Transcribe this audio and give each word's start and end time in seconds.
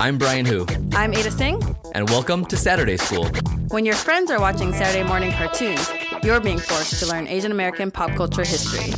I'm 0.00 0.18
Brian 0.18 0.44
Hu, 0.44 0.66
I'm 0.92 1.14
Ada 1.14 1.30
Tseng. 1.30 1.76
and 1.94 2.10
welcome 2.10 2.44
to 2.46 2.56
Saturday 2.56 2.96
School. 2.96 3.28
When 3.68 3.84
your 3.84 3.94
friends 3.94 4.30
are 4.30 4.40
watching 4.40 4.72
Saturday 4.72 5.06
morning 5.06 5.30
cartoons, 5.32 5.88
you're 6.22 6.40
being 6.40 6.58
forced 6.58 6.98
to 7.00 7.06
learn 7.06 7.28
Asian 7.28 7.52
American 7.52 7.90
pop 7.90 8.14
culture 8.16 8.44
history. 8.44 8.92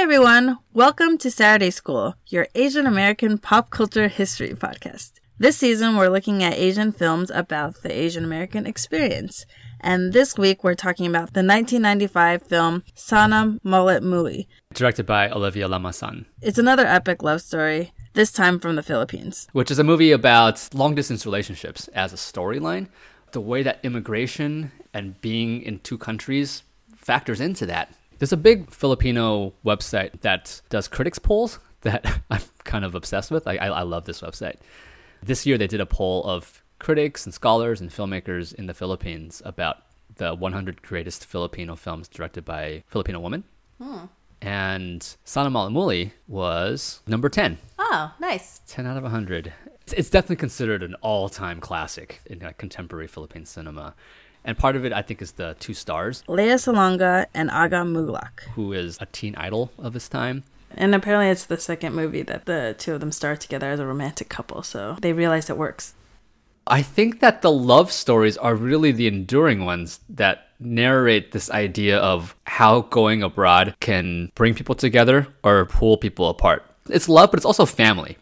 Hi, 0.00 0.04
everyone. 0.04 0.58
Welcome 0.72 1.18
to 1.18 1.30
Saturday 1.30 1.68
School, 1.70 2.14
your 2.28 2.48
Asian 2.54 2.86
American 2.86 3.36
pop 3.36 3.68
culture 3.68 4.08
history 4.08 4.54
podcast. 4.54 5.12
This 5.38 5.58
season, 5.58 5.94
we're 5.94 6.08
looking 6.08 6.42
at 6.42 6.54
Asian 6.54 6.90
films 6.90 7.30
about 7.30 7.82
the 7.82 7.92
Asian 7.92 8.24
American 8.24 8.64
experience. 8.64 9.44
And 9.78 10.14
this 10.14 10.38
week, 10.38 10.64
we're 10.64 10.74
talking 10.74 11.04
about 11.04 11.34
the 11.34 11.44
1995 11.44 12.44
film 12.44 12.82
Sana 12.94 13.58
Maulit 13.62 14.02
Muli. 14.02 14.48
directed 14.72 15.04
by 15.04 15.28
Olivia 15.28 15.68
Lamasan, 15.68 16.24
It's 16.40 16.56
another 16.56 16.86
epic 16.86 17.22
love 17.22 17.42
story, 17.42 17.92
this 18.14 18.32
time 18.32 18.58
from 18.58 18.76
the 18.76 18.82
Philippines. 18.82 19.48
which 19.52 19.70
is 19.70 19.78
a 19.78 19.84
movie 19.84 20.12
about 20.12 20.66
long 20.72 20.94
distance 20.94 21.26
relationships 21.26 21.88
as 21.88 22.14
a 22.14 22.16
storyline. 22.16 22.88
The 23.32 23.42
way 23.42 23.62
that 23.62 23.80
immigration 23.82 24.72
and 24.94 25.20
being 25.20 25.60
in 25.60 25.80
two 25.80 25.98
countries 25.98 26.62
factors 26.96 27.38
into 27.38 27.66
that. 27.66 27.92
There's 28.20 28.32
a 28.34 28.36
big 28.36 28.70
Filipino 28.70 29.54
website 29.64 30.20
that 30.20 30.60
does 30.68 30.88
critics 30.88 31.18
polls 31.18 31.58
that 31.80 32.20
I'm 32.30 32.42
kind 32.64 32.84
of 32.84 32.94
obsessed 32.94 33.30
with. 33.30 33.48
I, 33.48 33.56
I, 33.56 33.66
I 33.68 33.82
love 33.82 34.04
this 34.04 34.20
website. 34.20 34.56
This 35.22 35.46
year 35.46 35.56
they 35.56 35.66
did 35.66 35.80
a 35.80 35.86
poll 35.86 36.22
of 36.24 36.62
critics 36.78 37.24
and 37.24 37.32
scholars 37.34 37.80
and 37.80 37.90
filmmakers 37.90 38.54
in 38.54 38.66
the 38.66 38.74
Philippines 38.74 39.40
about 39.44 39.78
the 40.16 40.34
100 40.34 40.82
greatest 40.82 41.24
Filipino 41.24 41.76
films 41.76 42.08
directed 42.08 42.44
by 42.44 42.84
Filipino 42.88 43.20
women. 43.20 43.44
And 44.42 45.16
Sana 45.24 45.50
Maulit 45.50 45.72
Muli 45.72 46.12
was 46.28 47.00
number 47.06 47.30
10. 47.30 47.56
Oh, 47.78 48.14
nice. 48.20 48.60
10 48.66 48.86
out 48.86 48.98
of 48.98 49.02
100. 49.02 49.52
It's, 49.80 49.92
it's 49.94 50.10
definitely 50.10 50.36
considered 50.36 50.82
an 50.82 50.94
all 51.00 51.30
time 51.30 51.58
classic 51.58 52.20
in 52.26 52.42
uh, 52.42 52.52
contemporary 52.58 53.06
Philippine 53.06 53.46
cinema. 53.46 53.94
And 54.44 54.56
part 54.56 54.76
of 54.76 54.84
it, 54.84 54.92
I 54.92 55.02
think, 55.02 55.20
is 55.20 55.32
the 55.32 55.56
two 55.60 55.74
stars, 55.74 56.24
Lea 56.26 56.54
Salonga 56.54 57.26
and 57.34 57.50
Aga 57.50 57.82
Muhlach. 57.82 58.40
who 58.54 58.72
is 58.72 58.96
a 59.00 59.06
teen 59.06 59.34
idol 59.36 59.70
of 59.78 59.94
his 59.94 60.08
time. 60.08 60.44
And 60.76 60.94
apparently, 60.94 61.28
it's 61.28 61.44
the 61.44 61.58
second 61.58 61.94
movie 61.94 62.22
that 62.22 62.46
the 62.46 62.74
two 62.78 62.94
of 62.94 63.00
them 63.00 63.12
star 63.12 63.36
together 63.36 63.70
as 63.70 63.80
a 63.80 63.86
romantic 63.86 64.28
couple, 64.28 64.62
so 64.62 64.96
they 65.00 65.12
realize 65.12 65.50
it 65.50 65.56
works. 65.58 65.94
I 66.66 66.82
think 66.82 67.20
that 67.20 67.42
the 67.42 67.50
love 67.50 67.90
stories 67.90 68.36
are 68.36 68.54
really 68.54 68.92
the 68.92 69.08
enduring 69.08 69.64
ones 69.64 70.00
that 70.08 70.46
narrate 70.60 71.32
this 71.32 71.50
idea 71.50 71.98
of 71.98 72.36
how 72.46 72.82
going 72.82 73.22
abroad 73.22 73.74
can 73.80 74.30
bring 74.34 74.54
people 74.54 74.74
together 74.74 75.26
or 75.42 75.64
pull 75.66 75.96
people 75.96 76.28
apart. 76.28 76.64
It's 76.88 77.08
love, 77.08 77.30
but 77.30 77.38
it's 77.38 77.46
also 77.46 77.66
family. 77.66 78.18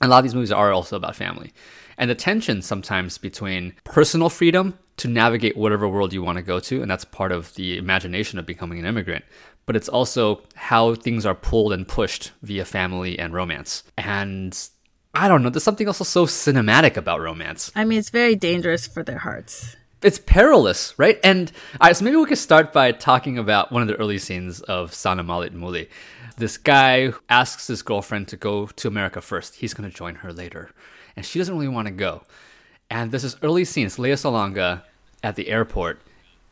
A 0.00 0.08
lot 0.08 0.18
of 0.18 0.24
these 0.24 0.34
movies 0.34 0.52
are 0.52 0.72
also 0.72 0.96
about 0.96 1.14
family. 1.14 1.52
And 1.96 2.10
the 2.10 2.14
tension 2.14 2.60
sometimes 2.60 3.18
between 3.18 3.74
personal 3.84 4.28
freedom 4.28 4.78
to 4.98 5.08
navigate 5.08 5.56
whatever 5.56 5.88
world 5.88 6.12
you 6.12 6.22
want 6.22 6.36
to 6.36 6.42
go 6.42 6.58
to, 6.60 6.82
and 6.82 6.90
that's 6.90 7.04
part 7.04 7.32
of 7.32 7.54
the 7.54 7.76
imagination 7.76 8.38
of 8.38 8.46
becoming 8.46 8.78
an 8.78 8.86
immigrant. 8.86 9.24
But 9.66 9.76
it's 9.76 9.88
also 9.88 10.42
how 10.54 10.94
things 10.94 11.26
are 11.26 11.34
pulled 11.34 11.72
and 11.72 11.86
pushed 11.86 12.32
via 12.42 12.64
family 12.64 13.18
and 13.18 13.34
romance. 13.34 13.82
And 13.98 14.58
I 15.14 15.28
don't 15.28 15.42
know, 15.42 15.50
there's 15.50 15.64
something 15.64 15.86
also 15.86 16.04
so 16.04 16.26
cinematic 16.26 16.96
about 16.96 17.20
romance 17.20 17.72
I 17.74 17.84
mean, 17.84 17.98
it's 17.98 18.10
very 18.10 18.36
dangerous 18.36 18.86
for 18.86 19.02
their 19.02 19.18
hearts. 19.18 19.74
it's 20.02 20.18
perilous, 20.18 20.94
right? 20.98 21.18
And 21.24 21.50
all 21.80 21.88
right, 21.88 21.96
so 21.96 22.04
maybe 22.04 22.16
we 22.16 22.26
could 22.26 22.38
start 22.38 22.72
by 22.72 22.92
talking 22.92 23.38
about 23.38 23.72
one 23.72 23.82
of 23.82 23.88
the 23.88 23.96
early 23.96 24.18
scenes 24.18 24.60
of 24.60 24.94
Sana 24.94 25.24
Maulit 25.24 25.52
Muli. 25.52 25.88
This 26.36 26.58
guy 26.58 27.12
asks 27.30 27.66
his 27.66 27.82
girlfriend 27.82 28.28
to 28.28 28.36
go 28.36 28.66
to 28.66 28.88
America 28.88 29.20
first. 29.22 29.56
He's 29.56 29.72
going 29.74 29.90
to 29.90 29.96
join 29.96 30.16
her 30.16 30.32
later. 30.32 30.70
And 31.16 31.24
she 31.24 31.38
doesn't 31.38 31.54
really 31.54 31.66
want 31.68 31.88
to 31.88 31.92
go. 31.94 32.22
And 32.90 33.10
this 33.10 33.24
is 33.24 33.36
early 33.42 33.64
scene, 33.64 33.86
it's 33.86 33.98
Lea 33.98 34.12
Salonga 34.12 34.82
at 35.22 35.34
the 35.34 35.48
airport, 35.48 36.00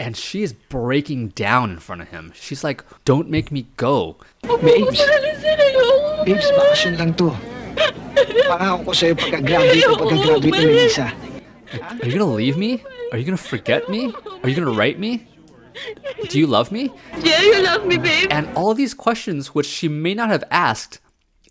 and 0.00 0.16
she 0.16 0.42
is 0.42 0.52
breaking 0.52 1.28
down 1.28 1.70
in 1.70 1.78
front 1.78 2.02
of 2.02 2.08
him. 2.08 2.32
She's 2.34 2.64
like, 2.64 2.82
Don't 3.04 3.30
make 3.30 3.52
me 3.52 3.68
go. 3.76 4.16
Babes, 4.42 4.98
babes, 6.24 6.46
bakasyon 6.50 6.98
lang 6.98 7.14
to. 7.14 7.30
Pangako 8.44 8.84
ko 8.84 8.92
sa'yo 8.92 9.14
pagka-graduate 9.14 9.86
o 9.86 9.94
pagka-graduate 9.94 10.58
ni 10.58 10.74
Lisa. 10.74 11.12
Are 11.74 12.06
you 12.06 12.18
going 12.18 12.18
to 12.18 12.24
leave 12.26 12.56
me? 12.56 12.82
Are 13.12 13.18
you 13.18 13.24
going 13.24 13.38
to 13.38 13.42
forget 13.42 13.88
me? 13.88 14.12
Are 14.42 14.48
you 14.48 14.56
going 14.58 14.66
to 14.66 14.74
write 14.74 14.98
me? 14.98 15.26
Do 16.28 16.38
you 16.38 16.46
love 16.46 16.70
me? 16.70 16.90
Yeah, 17.18 17.42
you 17.42 17.62
love 17.62 17.86
me, 17.86 17.98
babe. 17.98 18.28
And 18.30 18.48
all 18.54 18.70
of 18.70 18.76
these 18.76 18.94
questions, 18.94 19.54
which 19.54 19.66
she 19.66 19.88
may 19.88 20.14
not 20.14 20.30
have 20.30 20.44
asked 20.50 21.00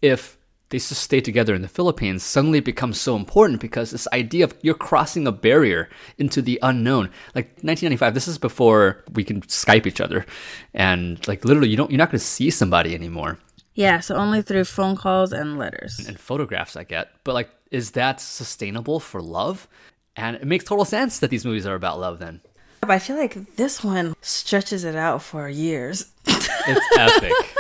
if 0.01 0.38
they 0.73 0.79
just 0.79 1.03
stay 1.03 1.22
together 1.22 1.53
in 1.53 1.61
the 1.61 1.67
Philippines, 1.67 2.23
suddenly 2.23 2.59
becomes 2.59 3.00
so 3.00 3.16
important 3.16 3.61
because 3.61 3.91
this 3.91 4.07
idea 4.11 4.44
of 4.44 4.56
you're 4.63 4.73
crossing 4.73 5.28
a 5.28 5.31
barrier 5.31 5.88
into 6.17 6.41
the 6.41 6.57
unknown. 6.63 7.11
Like 7.35 7.45
1995, 7.61 8.13
this 8.16 8.28
is 8.28 8.39
before 8.39 9.03
we 9.13 9.23
can 9.23 9.41
Skype 9.41 9.85
each 9.85 10.01
other, 10.01 10.25
and 10.73 11.25
like 11.28 11.45
literally, 11.45 11.69
you 11.69 11.78
don't 11.78 11.91
you're 11.91 12.00
not 12.00 12.09
going 12.09 12.19
to 12.19 12.25
see 12.25 12.50
somebody 12.50 12.95
anymore. 12.95 13.38
Yeah, 13.75 14.00
so 14.00 14.16
only 14.16 14.41
through 14.41 14.66
phone 14.66 14.95
calls 14.95 15.31
and 15.31 15.59
letters. 15.59 16.00
And 16.07 16.19
photographs, 16.19 16.75
I 16.75 16.83
get, 16.83 17.12
but 17.23 17.33
like, 17.35 17.51
is 17.69 17.91
that 17.91 18.19
sustainable 18.19 19.00
for 19.00 19.22
love? 19.22 19.67
And 20.16 20.35
it 20.35 20.45
makes 20.45 20.66
total 20.66 20.85
sense 20.85 21.19
that 21.19 21.29
these 21.29 21.45
movies 21.45 21.67
are 21.67 21.75
about 21.75 22.00
love. 22.00 22.17
Then 22.17 22.41
But 22.81 22.89
I 22.89 22.97
feel 22.97 23.16
like 23.16 23.56
this 23.57 23.83
one 23.83 24.16
stretches 24.22 24.83
it 24.83 24.95
out 24.95 25.22
for 25.22 25.47
years. 25.50 26.12
it's 26.25 26.97
epic. 26.97 27.52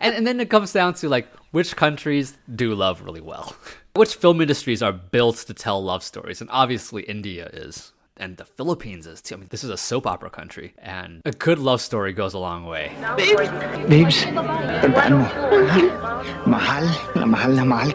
And 0.00 0.14
and 0.14 0.26
then 0.26 0.40
it 0.40 0.50
comes 0.50 0.72
down 0.72 0.94
to 0.94 1.08
like 1.08 1.28
which 1.52 1.76
countries 1.76 2.36
do 2.54 2.74
love 2.74 3.02
really 3.02 3.20
well. 3.20 3.54
Which 3.96 4.14
film 4.14 4.42
industries 4.42 4.82
are 4.82 4.92
built 4.92 5.36
to 5.48 5.54
tell 5.54 5.82
love 5.82 6.02
stories? 6.02 6.42
And 6.42 6.50
obviously 6.50 7.04
India 7.04 7.48
is. 7.50 7.92
And 8.18 8.36
the 8.36 8.44
Philippines 8.44 9.06
is 9.06 9.22
too. 9.22 9.36
I 9.36 9.38
mean, 9.38 9.48
this 9.48 9.64
is 9.64 9.70
a 9.70 9.76
soap 9.76 10.06
opera 10.06 10.28
country, 10.28 10.74
and 10.78 11.20
a 11.24 11.32
good 11.32 11.58
love 11.58 11.80
story 11.80 12.12
goes 12.12 12.32
a 12.32 12.38
long 12.38 12.64
way. 12.64 12.92
Babes, 13.16 14.24
tandaan 14.24 15.10
mo. 15.12 15.24
ha? 15.24 16.44
Mahal 16.46 16.84
na 17.14 17.26
mahal 17.26 17.52
na 17.52 17.64
mahal 17.64 17.92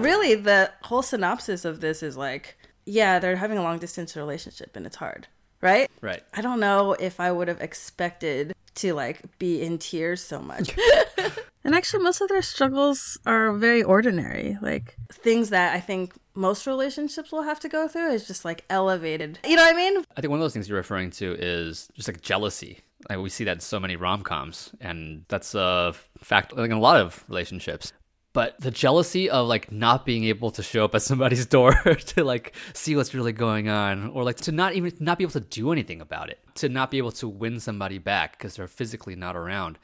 really, 0.00 0.34
the 0.34 0.72
whole 0.82 1.02
synopsis 1.02 1.64
of 1.64 1.80
this 1.80 2.02
is 2.02 2.16
like, 2.16 2.56
yeah, 2.84 3.18
they're 3.18 3.36
having 3.36 3.58
a 3.58 3.62
long 3.62 3.78
distance 3.78 4.16
relationship 4.16 4.76
and 4.76 4.86
it's 4.86 4.96
hard, 4.96 5.28
right? 5.60 5.90
Right. 6.00 6.22
I 6.34 6.40
don't 6.40 6.60
know 6.60 6.94
if 6.94 7.20
I 7.20 7.30
would 7.30 7.48
have 7.48 7.60
expected 7.60 8.52
to 8.76 8.94
like 8.94 9.22
be 9.38 9.62
in 9.62 9.78
tears 9.78 10.22
so 10.22 10.40
much. 10.40 10.74
and 11.64 11.74
actually 11.74 12.02
most 12.02 12.20
of 12.20 12.28
their 12.28 12.42
struggles 12.42 13.18
are 13.26 13.52
very 13.52 13.82
ordinary. 13.82 14.58
Like 14.60 14.96
things 15.10 15.50
that 15.50 15.74
I 15.74 15.80
think 15.80 16.14
most 16.34 16.66
relationships 16.66 17.32
will 17.32 17.42
have 17.42 17.60
to 17.60 17.68
go 17.68 17.88
through 17.88 18.12
is 18.12 18.26
just 18.26 18.44
like 18.44 18.64
elevated. 18.70 19.38
You 19.46 19.56
know 19.56 19.62
what 19.62 19.74
I 19.74 19.76
mean? 19.76 20.04
I 20.16 20.20
think 20.20 20.30
one 20.30 20.40
of 20.40 20.44
those 20.44 20.52
things 20.52 20.68
you're 20.68 20.78
referring 20.78 21.10
to 21.12 21.34
is 21.38 21.88
just 21.94 22.08
like 22.08 22.22
jealousy. 22.22 22.80
Like 23.08 23.18
we 23.18 23.30
see 23.30 23.44
that 23.44 23.52
in 23.52 23.60
so 23.60 23.80
many 23.80 23.96
rom 23.96 24.22
coms, 24.22 24.72
and 24.80 25.24
that's 25.28 25.54
a 25.54 25.94
fact 26.22 26.54
like 26.54 26.70
in 26.70 26.76
a 26.76 26.80
lot 26.80 27.00
of 27.00 27.24
relationships. 27.28 27.92
But 28.32 28.60
the 28.60 28.70
jealousy 28.70 29.28
of 29.28 29.48
like 29.48 29.72
not 29.72 30.06
being 30.06 30.24
able 30.24 30.50
to 30.52 30.62
show 30.62 30.84
up 30.84 30.94
at 30.94 31.02
somebody's 31.02 31.46
door 31.56 31.72
to 31.72 32.24
like 32.24 32.54
see 32.74 32.94
what's 32.94 33.14
really 33.14 33.32
going 33.32 33.68
on, 33.68 34.10
or 34.10 34.22
like 34.22 34.36
to 34.38 34.52
not 34.52 34.74
even 34.74 34.92
not 35.00 35.18
be 35.18 35.24
able 35.24 35.32
to 35.32 35.40
do 35.40 35.72
anything 35.72 36.00
about 36.00 36.30
it, 36.30 36.38
to 36.56 36.68
not 36.68 36.90
be 36.90 36.98
able 36.98 37.12
to 37.12 37.28
win 37.28 37.58
somebody 37.58 37.98
back 37.98 38.38
because 38.38 38.56
they're 38.56 38.68
physically 38.68 39.16
not 39.16 39.36
around. 39.36 39.78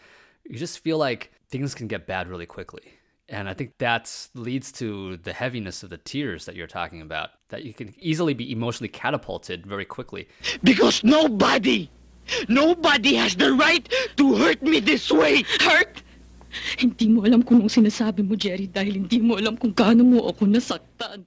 You 0.45 0.59
just 0.59 0.79
feel 0.79 0.99
like 0.99 1.33
things 1.49 1.75
can 1.75 1.89
get 1.89 2.07
bad 2.07 2.29
really 2.29 2.47
quickly. 2.47 2.93
And 3.29 3.49
I 3.49 3.55
think 3.55 3.79
that 3.79 4.29
leads 4.35 4.71
to 4.73 5.17
the 5.17 5.33
heaviness 5.33 5.83
of 5.83 5.91
the 5.91 5.97
tears 5.97 6.45
that 6.45 6.55
you're 6.55 6.69
talking 6.69 7.03
about, 7.03 7.31
that 7.49 7.65
you 7.65 7.75
can 7.75 7.93
easily 7.99 8.35
be 8.35 8.53
emotionally 8.53 8.89
catapulted 8.89 9.67
very 9.67 9.85
quickly. 9.85 10.29
Because 10.63 11.03
nobody, 11.03 11.91
nobody 12.49 13.15
has 13.17 13.35
the 13.35 13.53
right 13.53 13.93
to 14.17 14.37
hurt 14.37 14.63
me 14.63 14.79
this 14.79 15.11
way. 15.11 15.43
Hurt? 15.61 16.03
Hindi 16.79 17.09
mo 17.09 17.25
alam 17.25 17.43
kung 17.43 17.61
anong 17.61 17.73
sinasabi 17.73 18.27
mo, 18.27 18.37
Jerry, 18.37 18.67
dahil 18.67 19.05
hindi 19.05 19.19
mo 19.19 19.37
alam 19.37 19.57
kung 19.57 19.73
gaano 19.73 20.05
mo 20.05 20.29
ako 20.29 20.47
nasaktan. 20.47 21.25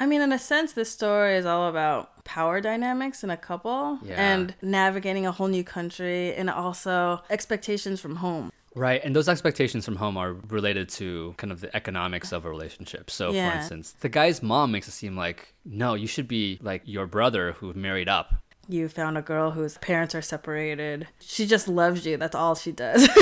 I 0.00 0.06
mean, 0.06 0.22
in 0.22 0.32
a 0.32 0.38
sense, 0.38 0.72
this 0.72 0.90
story 0.90 1.36
is 1.36 1.44
all 1.44 1.68
about 1.68 2.24
power 2.24 2.60
dynamics 2.60 3.22
in 3.22 3.28
a 3.28 3.36
couple 3.36 3.98
Yeah. 4.00 4.16
and 4.16 4.54
navigating 4.62 5.26
a 5.26 5.32
whole 5.32 5.48
new 5.48 5.64
country 5.64 6.32
and 6.32 6.48
also 6.48 7.20
expectations 7.28 8.00
from 8.00 8.16
home. 8.24 8.48
Right, 8.74 9.02
and 9.04 9.14
those 9.16 9.28
expectations 9.28 9.84
from 9.84 9.96
home 9.96 10.16
are 10.16 10.32
related 10.48 10.88
to 11.02 11.34
kind 11.36 11.50
of 11.52 11.60
the 11.60 11.74
economics 11.74 12.30
of 12.32 12.46
a 12.46 12.48
relationship. 12.48 13.10
So, 13.10 13.32
for 13.34 13.52
instance, 13.52 13.94
the 14.00 14.08
guy's 14.08 14.42
mom 14.42 14.70
makes 14.70 14.86
it 14.86 14.92
seem 14.92 15.16
like, 15.16 15.52
no, 15.66 15.94
you 15.94 16.06
should 16.06 16.28
be 16.28 16.58
like 16.62 16.82
your 16.86 17.06
brother 17.06 17.52
who 17.58 17.74
married 17.74 18.08
up. 18.08 18.34
You 18.72 18.88
found 18.88 19.18
a 19.18 19.22
girl 19.22 19.50
whose 19.50 19.78
parents 19.78 20.14
are 20.14 20.22
separated. 20.22 21.08
She 21.20 21.46
just 21.46 21.68
loves 21.68 22.06
you. 22.06 22.16
That's 22.16 22.34
all 22.34 22.54
she 22.54 22.72
does. 22.72 23.08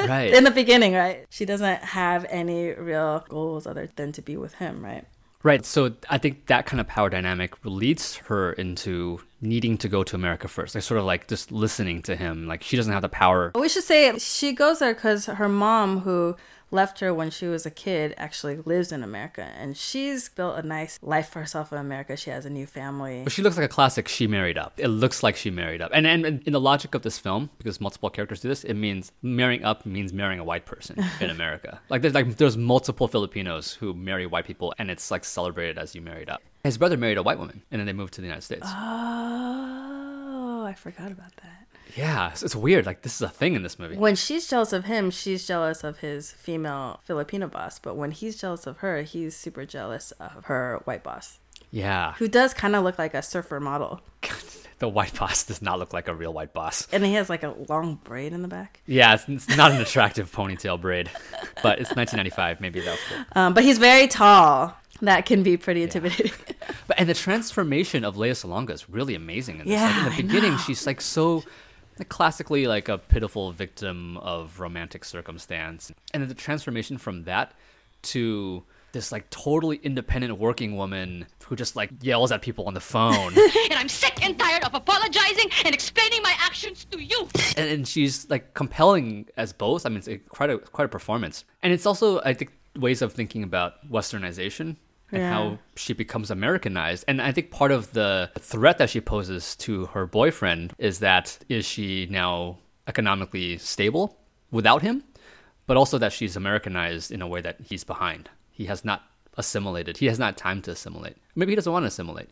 Right. 0.00 0.32
In 0.32 0.42
the 0.44 0.50
beginning, 0.50 0.94
right? 0.94 1.26
She 1.30 1.44
doesn't 1.44 1.82
have 1.82 2.26
any 2.30 2.72
real 2.72 3.24
goals 3.28 3.66
other 3.66 3.88
than 3.94 4.10
to 4.12 4.22
be 4.22 4.36
with 4.36 4.54
him, 4.54 4.84
right? 4.84 5.04
Right. 5.42 5.64
So 5.64 5.92
I 6.08 6.18
think 6.18 6.46
that 6.46 6.66
kind 6.66 6.80
of 6.80 6.86
power 6.86 7.08
dynamic 7.08 7.54
leads 7.64 8.16
her 8.16 8.52
into 8.52 9.20
needing 9.40 9.78
to 9.78 9.88
go 9.88 10.02
to 10.02 10.16
America 10.16 10.48
first. 10.48 10.74
Like 10.74 10.84
sort 10.84 10.98
of 10.98 11.06
like 11.06 11.28
just 11.28 11.50
listening 11.50 12.02
to 12.02 12.16
him. 12.16 12.46
Like 12.46 12.62
she 12.62 12.76
doesn't 12.76 12.92
have 12.92 13.02
the 13.02 13.08
power. 13.08 13.52
We 13.54 13.68
should 13.68 13.84
say 13.84 14.18
she 14.18 14.52
goes 14.52 14.80
there 14.80 14.94
because 14.94 15.26
her 15.26 15.48
mom, 15.48 16.00
who 16.00 16.36
left 16.70 17.00
her 17.00 17.12
when 17.12 17.30
she 17.30 17.46
was 17.46 17.66
a 17.66 17.70
kid, 17.70 18.14
actually 18.16 18.56
lives 18.56 18.92
in 18.92 19.02
America. 19.02 19.42
And 19.56 19.76
she's 19.76 20.28
built 20.28 20.58
a 20.58 20.62
nice 20.66 20.98
life 21.02 21.28
for 21.28 21.40
herself 21.40 21.72
in 21.72 21.78
America. 21.78 22.16
She 22.16 22.30
has 22.30 22.46
a 22.46 22.50
new 22.50 22.66
family. 22.66 23.22
But 23.24 23.32
she 23.32 23.42
looks 23.42 23.56
like 23.56 23.66
a 23.66 23.68
classic 23.68 24.08
she 24.08 24.26
married 24.26 24.58
up. 24.58 24.74
It 24.76 24.88
looks 24.88 25.22
like 25.22 25.36
she 25.36 25.50
married 25.50 25.82
up. 25.82 25.90
And, 25.92 26.06
and, 26.06 26.24
and 26.24 26.42
in 26.44 26.52
the 26.52 26.60
logic 26.60 26.94
of 26.94 27.02
this 27.02 27.18
film, 27.18 27.50
because 27.58 27.80
multiple 27.80 28.10
characters 28.10 28.40
do 28.40 28.48
this, 28.48 28.64
it 28.64 28.74
means 28.74 29.12
marrying 29.22 29.64
up 29.64 29.84
means 29.86 30.12
marrying 30.12 30.40
a 30.40 30.44
white 30.44 30.66
person 30.66 31.02
in 31.20 31.30
America. 31.38 31.80
Like 31.88 32.02
there's 32.02 32.14
like 32.14 32.36
there's 32.36 32.56
multiple 32.56 33.08
Filipinos 33.08 33.74
who 33.74 33.94
marry 33.94 34.26
white 34.26 34.46
people 34.46 34.74
and 34.78 34.90
it's 34.90 35.10
like 35.10 35.24
celebrated 35.24 35.78
as 35.78 35.94
you 35.94 36.00
married 36.00 36.28
up. 36.28 36.42
His 36.64 36.78
brother 36.78 36.96
married 36.96 37.18
a 37.18 37.22
white 37.22 37.38
woman 37.38 37.62
and 37.70 37.78
then 37.78 37.86
they 37.86 37.92
moved 37.92 38.14
to 38.14 38.20
the 38.20 38.26
United 38.26 38.42
States. 38.42 38.66
Oh, 38.66 40.64
I 40.66 40.74
forgot 40.74 41.10
about 41.10 41.34
that. 41.36 41.59
Yeah, 41.96 42.30
it's, 42.30 42.42
it's 42.42 42.56
weird. 42.56 42.86
Like 42.86 43.02
this 43.02 43.14
is 43.16 43.22
a 43.22 43.28
thing 43.28 43.54
in 43.54 43.62
this 43.62 43.78
movie. 43.78 43.96
When 43.96 44.16
she's 44.16 44.48
jealous 44.48 44.72
of 44.72 44.84
him, 44.84 45.10
she's 45.10 45.46
jealous 45.46 45.82
of 45.84 45.98
his 45.98 46.32
female 46.32 47.00
Filipino 47.04 47.48
boss. 47.48 47.78
But 47.78 47.96
when 47.96 48.10
he's 48.10 48.40
jealous 48.40 48.66
of 48.66 48.78
her, 48.78 49.02
he's 49.02 49.36
super 49.36 49.64
jealous 49.64 50.12
of 50.12 50.44
her 50.46 50.80
white 50.84 51.02
boss, 51.02 51.38
Yeah. 51.70 52.14
who 52.14 52.28
does 52.28 52.54
kind 52.54 52.74
of 52.76 52.84
look 52.84 52.98
like 52.98 53.14
a 53.14 53.22
surfer 53.22 53.60
model. 53.60 54.00
the 54.78 54.88
white 54.88 55.14
boss 55.18 55.44
does 55.44 55.60
not 55.60 55.78
look 55.78 55.92
like 55.92 56.08
a 56.08 56.14
real 56.14 56.32
white 56.32 56.52
boss. 56.54 56.88
And 56.92 57.04
he 57.04 57.14
has 57.14 57.28
like 57.28 57.42
a 57.42 57.54
long 57.68 57.96
braid 58.02 58.32
in 58.32 58.42
the 58.42 58.48
back. 58.48 58.80
Yeah, 58.86 59.14
it's, 59.14 59.28
it's 59.28 59.56
not 59.56 59.72
an 59.72 59.80
attractive 59.80 60.30
ponytail 60.34 60.80
braid, 60.80 61.10
but 61.62 61.78
it's 61.80 61.90
1995. 61.94 62.60
Maybe 62.60 62.80
that's 62.80 63.00
cool. 63.08 63.24
Um, 63.32 63.54
but 63.54 63.62
he's 63.64 63.78
very 63.78 64.06
tall. 64.08 64.74
That 65.02 65.24
can 65.24 65.42
be 65.42 65.56
pretty 65.56 65.82
intimidating. 65.82 66.32
But 66.86 66.98
and 66.98 67.08
the 67.08 67.14
transformation 67.14 68.04
of 68.04 68.18
Lea 68.18 68.30
Salonga 68.32 68.70
is 68.70 68.88
really 68.90 69.14
amazing. 69.14 69.60
In 69.60 69.66
this. 69.66 69.80
like, 69.80 69.80
Yeah, 69.80 69.98
in 70.06 70.16
the 70.16 70.22
beginning, 70.22 70.58
she's 70.58 70.86
like 70.86 71.00
so 71.00 71.36
like, 71.36 71.44
classically 72.08 72.66
like 72.66 72.88
a 72.88 72.98
pitiful 72.98 73.52
victim 73.52 74.16
of 74.18 74.60
romantic 74.60 75.04
circumstance, 75.04 75.92
and 76.12 76.22
then 76.22 76.28
the 76.28 76.34
transformation 76.34 76.98
from 76.98 77.24
that 77.24 77.52
to 78.02 78.64
this 78.92 79.12
like 79.12 79.28
totally 79.30 79.76
independent 79.82 80.38
working 80.38 80.76
woman 80.76 81.26
who 81.46 81.54
just 81.54 81.76
like 81.76 81.90
yells 82.00 82.32
at 82.32 82.42
people 82.42 82.66
on 82.66 82.74
the 82.74 82.80
phone 82.80 83.32
And 83.70 83.74
I'm 83.74 83.88
sick 83.88 84.24
and 84.24 84.36
tired 84.38 84.64
of 84.64 84.74
apologizing 84.74 85.48
and 85.64 85.74
explaining 85.74 86.22
my 86.22 86.34
actions 86.38 86.84
to 86.86 87.00
you. 87.00 87.28
and, 87.56 87.70
and 87.70 87.88
she's 87.88 88.28
like 88.28 88.54
compelling 88.54 89.28
as 89.36 89.52
both. 89.52 89.86
I 89.86 89.90
mean, 89.90 89.98
it's 89.98 90.08
a, 90.08 90.18
quite 90.18 90.50
a 90.50 90.58
quite 90.58 90.86
a 90.86 90.88
performance, 90.88 91.44
and 91.62 91.72
it's 91.72 91.86
also 91.86 92.20
I 92.22 92.34
think 92.34 92.52
ways 92.76 93.02
of 93.02 93.12
thinking 93.12 93.42
about 93.42 93.88
westernization 93.90 94.76
and 95.12 95.20
Yeah. 95.22 95.32
how 95.32 95.58
she 95.76 95.92
becomes 95.92 96.30
Americanized. 96.30 97.04
And 97.08 97.20
I 97.20 97.32
think 97.32 97.50
part 97.50 97.72
of 97.72 97.92
the 97.92 98.30
threat 98.38 98.78
that 98.78 98.90
she 98.90 99.00
poses 99.00 99.56
to 99.56 99.86
her 99.86 100.06
boyfriend 100.06 100.72
is 100.78 100.98
that 101.00 101.38
is 101.48 101.64
she 101.66 102.06
now 102.10 102.58
economically 102.86 103.58
stable 103.58 104.18
without 104.50 104.82
him, 104.82 105.04
but 105.66 105.76
also 105.76 105.98
that 105.98 106.12
she's 106.12 106.36
Americanized 106.36 107.10
in 107.12 107.22
a 107.22 107.26
way 107.28 107.40
that 107.40 107.56
he's 107.60 107.84
behind. 107.84 108.28
He 108.50 108.66
has 108.66 108.84
not 108.84 109.02
assimilated. 109.36 109.98
He 109.98 110.06
has 110.06 110.18
not 110.18 110.36
time 110.36 110.60
to 110.62 110.72
assimilate. 110.72 111.16
Maybe 111.34 111.52
he 111.52 111.56
doesn't 111.56 111.72
want 111.72 111.84
to 111.84 111.88
assimilate. 111.88 112.28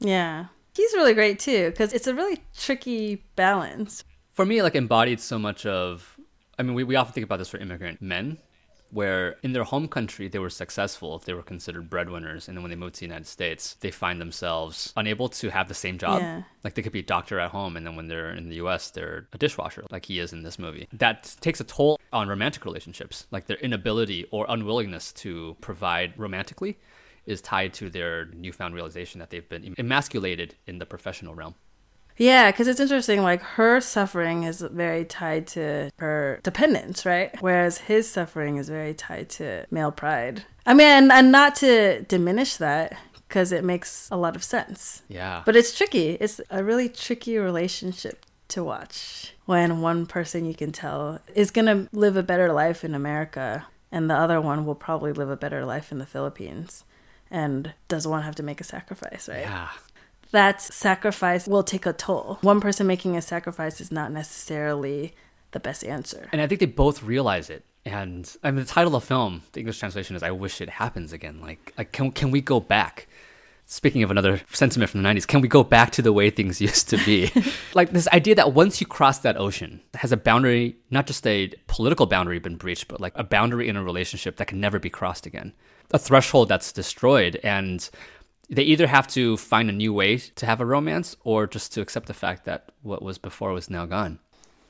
yeah. 0.00 0.46
He's 0.74 0.92
really 0.92 1.14
great 1.14 1.38
too, 1.38 1.70
because 1.70 1.94
it's 1.94 2.06
a 2.06 2.14
really 2.14 2.42
tricky 2.54 3.24
balance. 3.34 4.04
for 4.32 4.44
me, 4.44 4.60
like 4.62 4.74
embodied 4.74 5.20
so 5.20 5.38
much 5.38 5.64
of. 5.64 6.18
I 6.58 6.62
mean, 6.62 6.74
we, 6.74 6.84
we 6.84 6.96
often 6.96 7.14
think 7.14 7.24
about 7.24 7.38
this 7.38 7.48
for 7.48 7.56
immigrant 7.56 8.02
men, 8.02 8.36
where 8.90 9.36
in 9.42 9.52
their 9.52 9.64
home 9.64 9.88
country 9.88 10.28
they 10.28 10.38
were 10.38 10.50
successful, 10.50 11.18
they 11.24 11.34
were 11.34 11.42
considered 11.42 11.90
breadwinners, 11.90 12.48
and 12.48 12.56
then 12.56 12.62
when 12.62 12.70
they 12.70 12.76
moved 12.76 12.94
to 12.94 13.00
the 13.00 13.06
United 13.06 13.26
States, 13.26 13.76
they 13.80 13.90
find 13.90 14.20
themselves 14.20 14.92
unable 14.96 15.28
to 15.28 15.50
have 15.50 15.68
the 15.68 15.74
same 15.74 15.98
job. 15.98 16.20
Yeah. 16.20 16.42
Like 16.64 16.74
they 16.74 16.82
could 16.82 16.92
be 16.92 17.00
a 17.00 17.02
doctor 17.04 17.38
at 17.38 17.50
home, 17.50 17.76
and 17.76 17.86
then 17.86 17.96
when 17.96 18.08
they're 18.08 18.30
in 18.30 18.48
the 18.48 18.56
U.S., 18.56 18.90
they're 18.90 19.26
a 19.32 19.38
dishwasher, 19.38 19.84
like 19.90 20.06
he 20.06 20.18
is 20.18 20.32
in 20.32 20.42
this 20.42 20.58
movie. 20.58 20.88
That 20.92 21.36
takes 21.40 21.60
a 21.60 21.64
toll 21.64 21.98
on 22.12 22.28
romantic 22.28 22.64
relationships, 22.64 23.26
like 23.30 23.46
their 23.46 23.58
inability 23.58 24.26
or 24.30 24.46
unwillingness 24.48 25.12
to 25.14 25.56
provide 25.60 26.18
romantically. 26.18 26.78
Is 27.26 27.40
tied 27.40 27.74
to 27.74 27.90
their 27.90 28.26
newfound 28.26 28.72
realization 28.72 29.18
that 29.18 29.30
they've 29.30 29.48
been 29.48 29.74
emasculated 29.78 30.54
in 30.68 30.78
the 30.78 30.86
professional 30.86 31.34
realm. 31.34 31.56
Yeah, 32.16 32.50
because 32.50 32.68
it's 32.68 32.80
interesting. 32.80 33.22
Like 33.22 33.42
her 33.42 33.80
suffering 33.80 34.44
is 34.44 34.60
very 34.60 35.04
tied 35.04 35.46
to 35.48 35.90
her 35.98 36.40
dependence, 36.42 37.04
right? 37.04 37.30
Whereas 37.40 37.78
his 37.78 38.10
suffering 38.10 38.56
is 38.56 38.68
very 38.68 38.94
tied 38.94 39.28
to 39.30 39.66
male 39.70 39.92
pride. 39.92 40.44
I 40.64 40.74
mean, 40.74 40.86
and, 40.86 41.12
and 41.12 41.30
not 41.30 41.54
to 41.56 42.02
diminish 42.02 42.56
that, 42.56 42.96
because 43.28 43.52
it 43.52 43.64
makes 43.64 44.08
a 44.10 44.16
lot 44.16 44.36
of 44.36 44.44
sense. 44.44 45.02
Yeah. 45.08 45.42
But 45.44 45.56
it's 45.56 45.76
tricky. 45.76 46.10
It's 46.10 46.40
a 46.50 46.62
really 46.62 46.88
tricky 46.88 47.38
relationship 47.38 48.24
to 48.48 48.62
watch 48.62 49.34
when 49.44 49.80
one 49.80 50.06
person 50.06 50.44
you 50.44 50.54
can 50.54 50.72
tell 50.72 51.20
is 51.34 51.50
going 51.50 51.66
to 51.66 51.88
live 51.96 52.16
a 52.16 52.22
better 52.22 52.52
life 52.52 52.84
in 52.84 52.94
America 52.94 53.66
and 53.90 54.08
the 54.08 54.14
other 54.14 54.40
one 54.40 54.64
will 54.64 54.74
probably 54.74 55.12
live 55.12 55.30
a 55.30 55.36
better 55.36 55.64
life 55.64 55.90
in 55.90 55.98
the 55.98 56.06
Philippines. 56.06 56.84
And 57.30 57.74
does 57.88 58.06
one 58.06 58.22
have 58.22 58.36
to 58.36 58.42
make 58.42 58.60
a 58.60 58.64
sacrifice, 58.64 59.28
right? 59.28 59.40
yeah. 59.40 59.68
That 60.30 60.60
sacrifice 60.60 61.46
will 61.46 61.62
take 61.62 61.86
a 61.86 61.92
toll. 61.92 62.38
One 62.42 62.60
person 62.60 62.86
making 62.86 63.16
a 63.16 63.22
sacrifice 63.22 63.80
is 63.80 63.92
not 63.92 64.12
necessarily 64.12 65.14
the 65.52 65.60
best 65.60 65.84
answer. 65.84 66.28
And 66.32 66.40
I 66.40 66.46
think 66.46 66.60
they 66.60 66.66
both 66.66 67.02
realize 67.02 67.50
it. 67.50 67.64
And 67.84 68.36
I 68.42 68.50
mean, 68.50 68.64
the 68.64 68.70
title 68.70 68.94
of 68.96 69.02
the 69.02 69.06
film, 69.06 69.42
the 69.52 69.60
English 69.60 69.78
translation 69.78 70.16
is 70.16 70.22
"I 70.22 70.32
wish 70.32 70.60
it 70.60 70.68
happens 70.68 71.12
again." 71.12 71.40
Like, 71.40 71.72
like 71.78 71.92
can 71.92 72.10
can 72.10 72.30
we 72.30 72.40
go 72.40 72.58
back? 72.58 73.06
Speaking 73.68 74.02
of 74.02 74.10
another 74.10 74.40
sentiment 74.52 74.90
from 74.90 75.02
the 75.02 75.08
'90s, 75.08 75.26
can 75.26 75.40
we 75.40 75.48
go 75.48 75.62
back 75.62 75.92
to 75.92 76.02
the 76.02 76.12
way 76.12 76.28
things 76.30 76.60
used 76.70 76.88
to 76.90 76.98
be? 77.04 77.30
like 77.74 77.90
this 77.90 78.08
idea 78.08 78.34
that 78.34 78.54
once 78.54 78.80
you 78.80 78.88
cross 78.88 79.20
that 79.20 79.36
ocean, 79.36 79.80
has 79.94 80.10
a 80.10 80.16
boundary, 80.16 80.76
not 80.90 81.06
just 81.06 81.24
a 81.26 81.52
political 81.68 82.06
boundary 82.06 82.40
been 82.40 82.56
breached, 82.56 82.88
but 82.88 83.00
like 83.00 83.12
a 83.14 83.24
boundary 83.24 83.68
in 83.68 83.76
a 83.76 83.84
relationship 83.84 84.36
that 84.36 84.48
can 84.48 84.60
never 84.60 84.80
be 84.80 84.90
crossed 84.90 85.24
again. 85.24 85.52
A 85.92 85.98
threshold 85.98 86.48
that's 86.48 86.72
destroyed, 86.72 87.38
and 87.44 87.88
they 88.48 88.62
either 88.62 88.86
have 88.86 89.06
to 89.08 89.36
find 89.36 89.68
a 89.68 89.72
new 89.72 89.92
way 89.92 90.18
to 90.18 90.46
have 90.46 90.60
a 90.60 90.66
romance, 90.66 91.16
or 91.24 91.46
just 91.46 91.72
to 91.74 91.80
accept 91.80 92.06
the 92.06 92.14
fact 92.14 92.44
that 92.44 92.70
what 92.82 93.02
was 93.02 93.18
before 93.18 93.52
was 93.52 93.70
now 93.70 93.86
gone. 93.86 94.18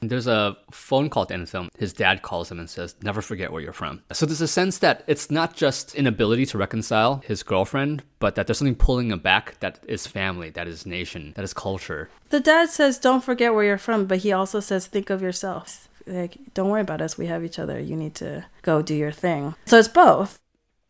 There's 0.01 0.27
a 0.27 0.57
phone 0.71 1.09
call 1.09 1.23
at 1.23 1.29
the 1.29 1.35
end 1.35 1.43
of 1.45 1.49
the 1.49 1.53
film. 1.53 1.69
His 1.79 1.93
dad 1.93 2.23
calls 2.23 2.51
him 2.51 2.59
and 2.59 2.69
says, 2.69 2.95
Never 3.03 3.23
forget 3.23 3.51
where 3.51 3.63
you're 3.63 3.73
from. 3.73 4.03
So 4.13 4.27
there's 4.27 4.41
a 4.41 4.49
sense 4.49 4.79
that 4.79 5.03
it's 5.07 5.31
not 5.31 5.57
just 5.57 5.95
inability 5.95 6.47
to 6.47 6.59
reconcile 6.59 7.23
his 7.25 7.43
girlfriend, 7.43 8.03
but 8.19 8.35
that 8.35 8.47
there's 8.47 8.59
something 8.59 8.75
pulling 8.75 9.11
him 9.11 9.21
back 9.21 9.59
that 9.61 9.81
is 9.89 10.07
family, 10.07 10.51
that 10.51 10.69
is 10.69 10.87
nation, 10.87 11.33
that 11.37 11.45
is 11.45 11.55
culture. 11.55 12.11
The 12.29 12.41
dad 12.41 12.71
says, 12.71 12.99
Don't 12.99 13.25
forget 13.25 13.55
where 13.55 13.65
you're 13.65 13.79
from, 13.79 14.07
but 14.07 14.19
he 14.19 14.33
also 14.33 14.61
says, 14.61 14.87
Think 14.87 15.11
of 15.11 15.23
yourself. 15.23 15.89
Like, 16.07 16.37
don't 16.55 16.71
worry 16.71 16.83
about 16.83 17.01
us. 17.01 17.19
We 17.19 17.27
have 17.27 17.45
each 17.45 17.59
other. 17.59 17.81
You 17.81 17.97
need 17.97 18.15
to 18.17 18.47
go 18.63 18.81
do 18.81 18.95
your 18.95 19.11
thing. 19.11 19.55
So 19.65 19.79
it's 19.79 19.89
both. 19.89 20.39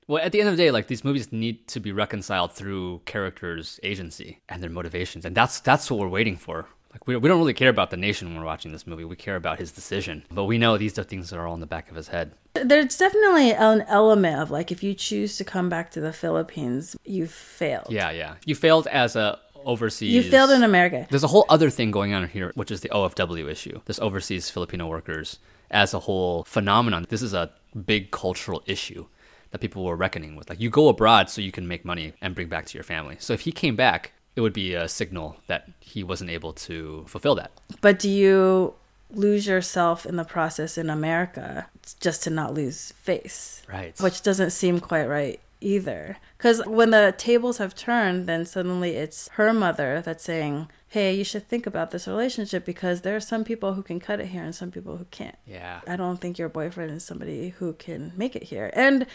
Well, 0.09 0.23
at 0.23 0.33
the 0.33 0.41
end 0.41 0.49
of 0.49 0.57
the 0.57 0.63
day, 0.63 0.71
like 0.71 0.87
these 0.87 1.05
movies 1.05 1.33
need 1.33 1.67
to 1.69 1.81
be 1.81 1.91
reconciled 1.91 2.53
through 2.53 3.01
characters' 3.07 3.81
agency 3.83 4.41
and 4.49 4.63
their 4.63 4.71
motivations, 4.71 5.25
and 5.25 5.37
that's 5.37 5.61
that's 5.61 5.91
what 5.91 5.99
we're 5.99 6.09
waiting 6.09 6.37
for. 6.37 6.67
Like 6.93 7.07
we, 7.07 7.17
we 7.17 7.29
don't 7.29 7.39
really 7.39 7.55
care 7.55 7.69
about 7.69 7.91
the 7.91 7.97
nation 7.97 8.29
when 8.29 8.39
we're 8.39 8.47
watching 8.47 8.73
this 8.73 8.87
movie. 8.87 9.05
We 9.05 9.17
care 9.17 9.37
about 9.37 9.59
his 9.59 9.73
decision, 9.73 10.25
but 10.31 10.45
we 10.45 10.59
know 10.59 10.79
these 10.79 10.99
are 10.99 11.03
things 11.03 11.31
that 11.31 11.39
are 11.39 11.47
all 11.47 11.55
in 11.55 11.61
the 11.61 11.67
back 11.67 11.91
of 11.91 11.97
his 11.97 12.09
head. 12.09 12.33
There's 12.55 12.97
definitely 12.97 13.53
an 13.53 13.83
element 13.83 14.41
of 14.41 14.51
like, 14.51 14.73
if 14.73 14.83
you 14.83 14.95
choose 14.95 15.37
to 15.39 15.45
come 15.45 15.69
back 15.69 15.91
to 15.91 16.01
the 16.01 16.13
Philippines, 16.13 16.97
you've 17.05 17.33
failed. 17.33 17.89
Yeah, 17.91 18.11
yeah. 18.11 18.37
You 18.47 18.55
failed 18.55 18.87
as 18.87 19.17
a 19.17 19.41
overseas. 19.65 20.15
You 20.15 20.23
failed 20.23 20.51
in 20.51 20.63
America. 20.63 21.07
There's 21.11 21.25
a 21.25 21.29
whole 21.29 21.45
other 21.49 21.69
thing 21.69 21.91
going 21.91 22.15
on 22.15 22.29
here, 22.29 22.53
which 22.55 22.71
is 22.71 22.81
the 22.81 22.89
OFW 22.91 23.51
issue. 23.51 23.81
This 23.87 23.99
overseas 23.99 24.49
Filipino 24.49 24.87
workers 24.87 25.39
as 25.71 25.93
a 25.93 25.99
whole 25.99 26.45
phenomenon. 26.45 27.07
This 27.09 27.23
is 27.23 27.35
a 27.35 27.51
big 27.85 28.11
cultural 28.11 28.63
issue 28.67 29.07
that 29.57 29.63
people 29.63 29.85
were 29.85 29.97
reckoning 29.97 30.37
with. 30.37 30.51
Like 30.51 30.61
you 30.61 30.69
go 30.69 30.89
abroad 30.89 31.31
so 31.31 31.41
you 31.41 31.51
can 31.51 31.67
make 31.67 31.83
money 31.83 32.13
and 32.21 32.35
bring 32.35 32.49
back 32.49 32.67
to 32.67 32.75
your 32.77 32.85
family. 32.85 33.17
So 33.19 33.33
if 33.33 33.41
he 33.41 33.53
came 33.53 33.75
back, 33.75 34.13
it 34.35 34.43
would 34.43 34.53
be 34.53 34.75
a 34.75 34.87
signal 34.87 35.39
that 35.47 35.67
he 35.81 36.05
wasn't 36.05 36.29
able 36.29 36.53
to 36.53 37.05
fulfill 37.09 37.35
that. 37.37 37.53
But 37.81 37.99
do 37.99 38.11
you 38.11 38.75
lose 39.11 39.47
yourself 39.47 40.05
in 40.05 40.17
the 40.17 40.25
process 40.25 40.77
in 40.77 40.91
America 40.91 41.69
just 42.01 42.23
to 42.25 42.31
not 42.31 42.53
lose 42.53 42.93
face? 42.93 43.63
Right. 43.67 43.99
Which 43.99 44.23
doesn't 44.23 44.51
seem 44.51 44.79
quite 44.79 45.07
right 45.07 45.41
either. 45.63 46.19
Because 46.37 46.63
when 46.67 46.91
the 46.91 47.15
tables 47.17 47.57
have 47.57 47.75
turned, 47.75 48.27
then 48.27 48.45
suddenly 48.45 48.91
it's 48.91 49.29
her 49.35 49.55
mother 49.55 50.03
that's 50.03 50.25
saying, 50.25 50.69
hey, 50.89 51.15
you 51.15 51.25
should 51.25 51.49
think 51.49 51.67
about 51.67 51.91
this 51.91 52.07
relationship 52.07 52.67
because 52.67 53.01
there 53.01 53.17
are 53.17 53.21
some 53.21 53.43
people 53.43 53.73
who 53.73 53.83
can 53.83 53.99
cut 53.99 54.21
it 54.21 54.27
here 54.27 54.43
and 54.43 54.55
some 54.55 54.71
people 54.71 54.99
who 54.99 55.07
can't. 55.07 55.39
Yeah. 55.47 55.81
I 55.87 55.97
don't 55.97 56.21
think 56.21 56.39
your 56.39 56.51
boyfriend 56.51 56.91
is 56.91 57.05
somebody 57.05 57.51
who 57.51 57.73
can 57.73 58.13
make 58.17 58.37
it 58.37 58.45
here. 58.45 58.71
And 58.75 59.07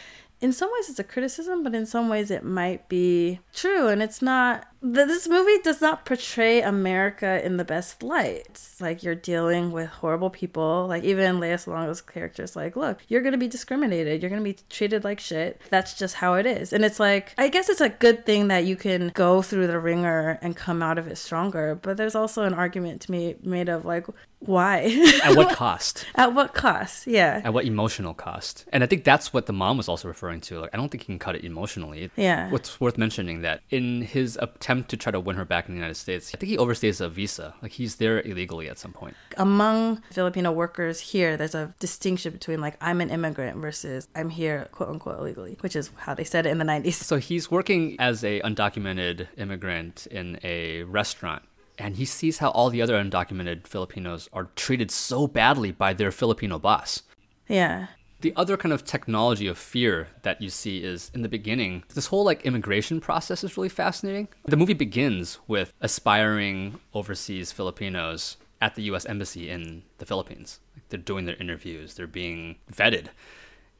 in 0.42 0.52
some 0.52 0.70
ways, 0.74 0.90
it's 0.90 1.00
a 1.00 1.04
criticism, 1.04 1.64
but 1.64 1.76
in 1.76 1.86
some 1.86 2.10
ways, 2.10 2.32
it 2.32 2.44
might 2.44 2.90
be 2.90 3.40
true. 3.54 3.88
And 3.88 4.02
it's 4.02 4.22
not, 4.24 4.66
th- 4.82 5.08
this 5.08 5.28
movie 5.28 5.60
does 5.64 5.82
not 5.82 6.04
portray 6.04 6.62
America 6.62 7.46
in 7.46 7.58
the 7.58 7.64
best 7.64 8.02
light. 8.02 8.48
It's 8.50 8.82
like 8.82 9.04
you're 9.04 9.14
dealing 9.14 9.72
with 9.72 9.88
horrible 9.88 10.32
people. 10.32 10.88
Like, 10.88 11.04
even 11.04 11.40
Lea 11.40 11.58
Salonga's 11.58 12.02
character 12.02 12.42
is 12.42 12.56
like, 12.56 12.76
look, 12.76 13.00
you're 13.08 13.22
going 13.22 13.34
to 13.34 13.38
be 13.38 13.48
discriminated. 13.48 14.22
You're 14.22 14.32
going 14.32 14.44
to 14.44 14.52
be 14.52 14.58
treated 14.70 15.04
like 15.04 15.20
shit. 15.20 15.62
That's 15.70 15.94
just 15.94 16.16
how 16.16 16.34
it 16.34 16.48
is. 16.48 16.74
And 16.74 16.84
it's 16.84 17.00
like, 17.00 17.36
I 17.38 17.48
guess 17.48 17.70
it's 17.70 17.82
a 17.82 17.90
good 17.90 18.26
thing 18.26 18.48
that 18.48 18.66
you 18.66 18.76
can 18.76 19.12
go 19.14 19.44
through 19.44 19.68
the 19.68 19.80
ringer 19.80 20.40
and 20.42 20.56
come 20.56 20.82
out 20.82 20.98
of 20.98 21.08
it 21.08 21.18
stronger. 21.18 21.76
But 21.76 21.98
there's 21.98 22.16
also 22.16 22.44
an 22.44 22.56
argument 22.56 23.02
to 23.02 23.12
me 23.12 23.36
made 23.44 23.70
of 23.70 23.86
like, 23.86 24.08
why? 24.42 25.20
At 25.24 25.36
what 25.36 25.56
cost? 25.56 26.06
At 26.16 26.34
what 26.34 26.54
cost? 26.54 27.06
Yeah. 27.06 27.42
At 27.44 27.54
what 27.54 27.66
emotional 27.66 28.14
cost? 28.14 28.66
And 28.74 28.84
I 28.84 28.88
think 28.88 29.04
that's 29.04 29.32
what 29.32 29.46
the 29.46 29.54
mom 29.54 29.78
was 29.78 29.88
also 29.88 30.08
referring 30.08 30.42
to. 30.42 30.62
Like, 30.62 30.72
I 30.74 30.78
don't 30.78 30.90
think 30.90 31.04
he 31.04 31.06
can 31.06 31.20
cut 31.20 31.36
it 31.36 31.46
emotionally. 31.46 32.10
Yeah. 32.16 32.50
What's 32.50 32.82
worth 32.82 32.98
mentioning 32.98 33.42
that 33.42 33.62
in 33.70 34.02
his 34.02 34.40
attempt 34.42 34.90
to 34.90 34.98
try 34.98 35.12
to 35.12 35.20
win 35.20 35.36
her 35.36 35.46
back 35.46 35.68
in 35.68 35.76
the 35.76 35.80
United 35.80 35.96
States, 35.96 36.32
I 36.34 36.38
think 36.38 36.50
he 36.50 36.58
overstays 36.58 37.00
a 37.00 37.08
visa. 37.08 37.54
Like, 37.62 37.74
he's 37.74 37.98
there 37.98 38.20
illegally 38.22 38.68
at 38.68 38.80
some 38.80 38.94
point. 38.94 39.16
Among 39.38 40.02
Filipino 40.12 40.52
workers 40.52 41.00
here, 41.00 41.38
there's 41.38 41.56
a 41.56 41.74
distinction 41.80 42.34
between 42.34 42.62
like 42.62 42.78
I'm 42.82 43.00
an 43.00 43.12
immigrant 43.12 43.58
versus 43.58 44.08
I'm 44.16 44.30
here 44.30 44.68
quote 44.72 44.90
unquote 44.90 45.20
illegally, 45.20 45.58
which 45.62 45.76
is 45.76 45.92
how 45.98 46.16
they 46.16 46.24
said 46.24 46.46
it 46.48 46.50
in 46.50 46.58
the 46.58 46.66
90s. 46.66 46.94
So 46.94 47.18
he's 47.18 47.52
working 47.52 47.96
as 48.00 48.24
a 48.24 48.42
undocumented 48.42 49.28
immigrant 49.38 50.08
in 50.08 50.40
a 50.44 50.84
restaurant. 50.84 51.44
And 51.82 51.96
he 51.96 52.06
sees 52.06 52.38
how 52.38 52.52
all 52.52 52.70
the 52.70 52.82
other 52.82 52.94
undocumented 52.94 53.66
Filipinos 53.66 54.30
are 54.32 54.50
treated 54.56 54.92
so 54.92 55.26
badly 55.26 55.72
by 55.72 55.94
their 55.94 56.12
Filipino 56.12 56.60
boss. 56.60 57.02
Yeah. 57.48 57.88
The 58.22 58.34
other 58.36 58.56
kind 58.56 58.72
of 58.72 58.86
technology 58.86 59.48
of 59.48 59.58
fear 59.58 60.10
that 60.22 60.40
you 60.44 60.52
see 60.52 60.84
is 60.84 61.10
in 61.16 61.24
the 61.24 61.28
beginning, 61.28 61.84
this 61.96 62.06
whole 62.06 62.24
like 62.24 62.46
immigration 62.46 63.02
process 63.02 63.44
is 63.44 63.58
really 63.58 63.68
fascinating. 63.68 64.28
The 64.46 64.58
movie 64.58 64.76
begins 64.76 65.40
with 65.48 65.74
aspiring 65.82 66.80
overseas 66.94 67.52
Filipinos 67.52 68.38
at 68.62 68.76
the 68.76 68.84
US 68.84 69.08
Embassy 69.08 69.50
in 69.50 69.82
the 69.98 70.06
Philippines. 70.06 70.60
Like 70.76 70.88
they're 70.90 71.00
doing 71.00 71.26
their 71.26 71.38
interviews, 71.38 71.96
they're 71.96 72.06
being 72.06 72.58
vetted. 72.72 73.08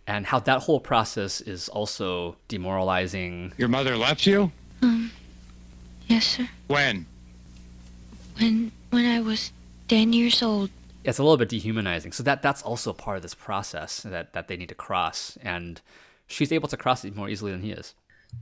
And 0.08 0.26
how 0.26 0.40
that 0.40 0.62
whole 0.64 0.80
process 0.80 1.40
is 1.40 1.70
also 1.70 2.36
demoralizing. 2.48 3.54
Your 3.60 3.68
mother 3.68 3.96
left 3.96 4.26
you? 4.26 4.52
Um, 4.82 5.12
Yes, 6.08 6.26
sir. 6.26 6.50
When? 6.68 7.06
When 8.42 8.72
when 8.90 9.06
I 9.06 9.22
was 9.22 9.52
ten 9.88 10.14
years 10.14 10.42
old. 10.42 10.72
It's 11.04 11.20
a 11.20 11.24
little 11.24 11.38
bit 11.38 11.50
dehumanizing. 11.50 12.12
So 12.12 12.24
that 12.24 12.42
that's 12.42 12.64
also 12.64 12.92
part 12.92 13.18
of 13.18 13.24
this 13.24 13.36
process 13.36 14.02
that, 14.02 14.34
that 14.34 14.48
they 14.48 14.58
need 14.58 14.70
to 14.70 14.76
cross. 14.76 15.38
And 15.44 15.80
she's 16.28 16.52
able 16.52 16.68
to 16.70 16.78
cross 16.78 17.06
it 17.06 17.16
more 17.16 17.30
easily 17.30 17.52
than 17.52 17.62
he 17.62 17.72
is. 17.72 17.94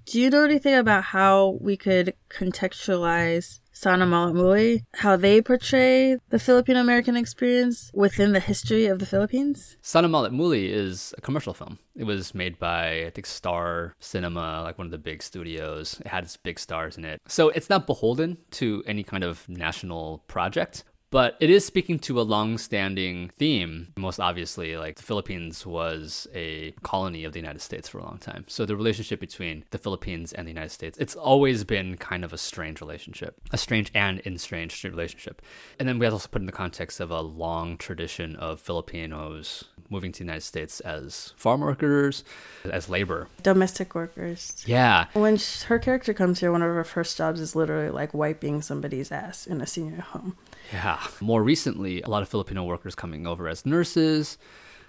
Do 0.06 0.20
you 0.20 0.30
know 0.30 0.44
anything 0.44 0.76
about 0.76 1.04
how 1.04 1.58
we 1.62 1.78
could 1.78 2.14
contextualize 2.30 3.60
Sana 3.72 4.06
Maulit 4.06 4.34
Muli, 4.34 4.84
how 4.96 5.16
they 5.16 5.42
portray 5.42 6.18
the 6.30 6.40
Filipino 6.40 6.82
American 6.82 7.16
experience 7.16 7.92
within 7.94 8.34
the 8.34 8.40
history 8.40 8.88
of 8.88 9.00
the 9.00 9.06
Philippines? 9.06 9.78
Sana 9.82 10.10
Maulit 10.10 10.32
Muli 10.34 10.70
is 10.70 11.14
a 11.18 11.22
commercial 11.22 11.54
film. 11.54 11.80
It 11.96 12.04
was 12.04 12.36
made 12.36 12.60
by, 12.60 13.06
I 13.06 13.10
think, 13.12 13.26
Star 13.26 13.96
Cinema, 14.00 14.64
like 14.64 14.78
one 14.78 14.88
of 14.88 14.92
the 14.92 14.98
big 14.98 15.24
studios. 15.24 15.98
It 16.02 16.08
had 16.08 16.24
its 16.24 16.36
big 16.36 16.60
stars 16.60 16.98
in 16.98 17.06
it. 17.06 17.22
So 17.28 17.50
it's 17.50 17.70
not 17.70 17.88
beholden 17.88 18.38
to 18.52 18.84
any 18.86 19.04
kind 19.04 19.24
of 19.24 19.48
national 19.48 20.24
project. 20.28 20.84
But 21.12 21.38
it 21.40 21.50
is 21.50 21.66
speaking 21.66 21.98
to 22.00 22.20
a 22.20 22.22
long-standing 22.22 23.30
theme. 23.30 23.94
Most 23.98 24.20
obviously, 24.20 24.78
like 24.78 24.98
the 24.98 25.04
Philippines 25.04 25.66
was 25.66 26.28
a 26.36 26.72
colony 26.84 27.24
of 27.24 27.34
the 27.34 27.40
United 27.40 27.62
States 27.62 27.90
for 27.90 27.98
a 27.98 28.04
long 28.04 28.20
time. 28.20 28.46
So 28.48 28.64
the 28.64 28.76
relationship 28.76 29.20
between 29.20 29.66
the 29.72 29.80
Philippines 29.80 30.34
and 30.34 30.46
the 30.46 30.52
United 30.52 30.70
States, 30.70 31.00
it's 31.00 31.16
always 31.16 31.64
been 31.64 31.98
kind 31.98 32.24
of 32.24 32.32
a 32.32 32.38
strange 32.38 32.80
relationship, 32.80 33.42
a 33.52 33.58
strange 33.58 33.90
and 33.96 34.22
estranged 34.26 34.84
relationship. 34.86 35.42
And 35.80 35.90
then 35.90 35.98
we 35.98 36.06
have 36.06 36.14
also 36.14 36.28
put 36.28 36.44
in 36.44 36.46
the 36.46 36.52
context 36.52 37.00
of 37.00 37.10
a 37.10 37.22
long 37.22 37.78
tradition 37.78 38.36
of 38.36 38.60
Filipinos 38.60 39.64
moving 39.90 40.12
to 40.12 40.20
the 40.20 40.24
United 40.26 40.42
States 40.42 40.80
as 40.82 41.34
farm 41.36 41.62
workers, 41.62 42.24
as 42.66 42.90
labor. 42.90 43.28
Domestic 43.44 43.96
workers. 43.96 44.64
Yeah. 44.66 45.06
When 45.14 45.38
sh- 45.38 45.64
her 45.64 45.80
character 45.80 46.14
comes 46.14 46.40
here, 46.40 46.52
one 46.52 46.62
of 46.62 46.74
her 46.74 46.84
first 46.84 47.18
jobs 47.18 47.40
is 47.40 47.56
literally 47.56 47.90
like 47.90 48.14
wiping 48.14 48.62
somebody's 48.62 49.12
ass 49.12 49.48
in 49.48 49.62
a 49.62 49.68
senior 49.68 50.02
home. 50.02 50.38
Yeah. 50.72 51.00
More 51.20 51.44
recently, 51.44 52.02
a 52.02 52.10
lot 52.10 52.22
of 52.22 52.30
Filipino 52.30 52.64
workers 52.64 52.96
coming 52.96 53.26
over 53.26 53.48
as 53.48 53.66
nurses. 53.66 54.38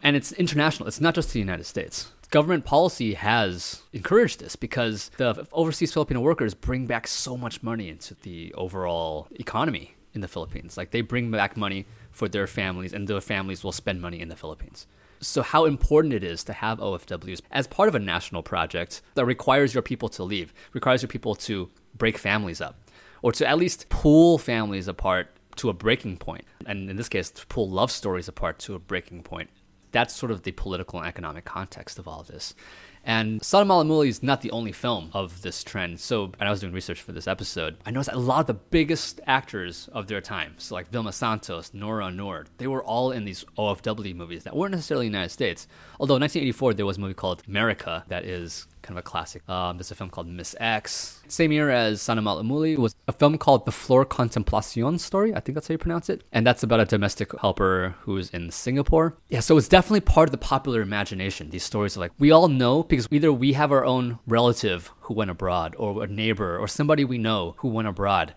And 0.03 0.17
it's 0.17 0.33
international, 0.33 0.89
it's 0.89 1.01
not 1.01 1.15
just 1.15 1.33
the 1.33 1.39
United 1.39 1.65
States. 1.65 2.11
Government 2.31 2.65
policy 2.65 3.15
has 3.15 3.83
encouraged 3.93 4.41
this 4.41 4.57
because 4.57 5.11
the 5.17 5.47
overseas 5.53 5.93
Filipino 5.93 6.21
workers 6.21 6.55
bring 6.55 6.87
back 6.87 7.07
so 7.09 7.37
much 7.37 7.63
money 7.63 7.89
into 7.89 8.15
the 8.23 8.55
overall 8.55 9.27
economy 9.33 9.95
in 10.15 10.21
the 10.21 10.29
Philippines. 10.29 10.77
Like 10.77 10.91
they 10.91 11.01
bring 11.01 11.31
back 11.31 11.57
money 11.57 11.87
for 12.21 12.29
their 12.29 12.47
families, 12.47 12.93
and 12.93 13.09
their 13.09 13.19
families 13.23 13.65
will 13.65 13.73
spend 13.73 14.03
money 14.03 14.21
in 14.21 14.29
the 14.29 14.37
Philippines. 14.37 14.87
So, 15.21 15.41
how 15.41 15.65
important 15.65 16.13
it 16.13 16.23
is 16.23 16.45
to 16.45 16.53
have 16.53 16.79
OFWs 16.79 17.41
as 17.51 17.67
part 17.67 17.89
of 17.89 17.95
a 17.95 17.99
national 17.99 18.43
project 18.43 19.01
that 19.15 19.25
requires 19.25 19.73
your 19.73 19.83
people 19.83 20.11
to 20.11 20.23
leave, 20.23 20.53
requires 20.75 21.01
your 21.01 21.09
people 21.09 21.35
to 21.49 21.71
break 21.97 22.19
families 22.19 22.61
up, 22.61 22.75
or 23.23 23.33
to 23.33 23.49
at 23.49 23.57
least 23.57 23.89
pull 23.89 24.37
families 24.37 24.87
apart 24.87 25.29
to 25.57 25.71
a 25.71 25.73
breaking 25.73 26.19
point, 26.19 26.45
and 26.67 26.91
in 26.91 26.97
this 26.97 27.09
case, 27.09 27.31
to 27.31 27.47
pull 27.47 27.71
love 27.71 27.91
stories 27.91 28.29
apart 28.29 28.59
to 28.59 28.75
a 28.75 28.79
breaking 28.79 29.23
point. 29.23 29.49
That's 29.93 30.15
sort 30.15 30.33
of 30.33 30.43
the 30.43 30.53
political 30.53 30.99
and 30.99 31.09
economic 31.09 31.45
context 31.45 31.99
of 31.99 32.07
all 32.07 32.23
this. 32.23 32.55
And 33.03 33.43
Sana 33.43 33.65
Maulit 33.65 33.87
Muli 33.87 34.09
is 34.11 34.23
not 34.23 34.43
the 34.43 34.51
only 34.51 34.73
film 34.73 35.11
of 35.15 35.41
this 35.41 35.65
trend. 35.65 36.01
So, 36.01 36.33
and 36.39 36.49
I 36.49 36.51
was 36.51 36.61
doing 36.61 36.73
research 36.73 37.01
for 37.01 37.13
this 37.13 37.27
episode, 37.27 37.79
I 37.87 37.91
noticed 37.91 38.11
a 38.13 38.19
lot 38.19 38.41
of 38.41 38.47
the 38.47 38.55
biggest 38.55 39.21
actors 39.27 39.89
of 39.93 40.07
their 40.07 40.21
time, 40.21 40.55
so 40.59 40.75
like 40.75 40.91
Vilma 40.91 41.13
Santos, 41.13 41.73
Nora 41.73 42.07
Aunor, 42.07 42.47
they 42.59 42.67
were 42.67 42.85
all 42.85 43.11
in 43.11 43.25
these 43.25 43.45
OFW 43.57 44.15
movies 44.15 44.45
that 44.45 44.55
weren't 44.55 44.73
necessarily 44.73 45.07
in 45.07 45.13
the 45.13 45.19
United 45.19 45.33
States. 45.33 45.67
Although 45.99 46.17
in 46.17 46.23
1984, 46.23 46.75
there 46.75 46.87
was 46.87 46.99
a 46.99 47.01
movie 47.01 47.15
called 47.15 47.43
America 47.49 48.05
that 48.09 48.25
is 48.25 48.67
kind 48.91 48.99
of 48.99 49.05
a 49.05 49.09
classic. 49.09 49.49
Um, 49.49 49.77
there's 49.77 49.93
a 49.93 49.95
film 49.95 50.11
called 50.11 50.27
Miss 50.27 50.57
X. 50.59 51.21
Same 51.29 51.53
year 51.53 51.71
as 51.71 52.03
Sana 52.03 52.21
Maulit 52.21 52.45
Muli 52.45 52.77
was 52.77 52.97
a 53.07 53.13
film 53.13 53.39
called 53.39 53.65
The 53.65 53.71
Flor 53.71 54.05
Contemplacion 54.05 54.99
Story. 54.99 55.33
I 55.33 55.39
think 55.39 55.55
that's 55.55 55.69
how 55.69 55.73
you 55.73 55.79
pronounce 55.79 56.09
it. 56.09 56.25
And 56.33 56.45
that's 56.45 56.65
about 56.65 56.81
a 56.81 56.85
domestic 56.85 57.31
helper 57.41 57.95
who's 58.01 58.31
in 58.31 58.51
Singapore. 58.51 59.17
Yeah, 59.29 59.41
so 59.41 59.57
it's 59.57 59.69
definitely 59.69 60.01
part 60.01 60.29
of 60.29 60.33
the 60.33 60.39
popular 60.39 60.81
imagination. 60.83 61.51
These 61.51 61.63
stories 61.63 61.97
are 61.97 62.01
like, 62.01 62.11
we 62.19 62.33
all 62.33 62.49
know 62.49 62.83
because 62.83 63.07
either 63.13 63.33
we 63.33 63.53
have 63.53 63.71
our 63.71 63.85
own 63.85 64.19
relative 64.27 64.91
who 65.03 65.15
went 65.15 65.31
abroad, 65.31 65.77
or 65.79 66.03
a 66.03 66.09
neighbor, 66.09 66.59
or 66.59 66.67
somebody 66.67 67.05
we 67.05 67.19
know 67.19 67.55
who 67.59 67.69
went 67.69 67.87
abroad. 67.87 68.35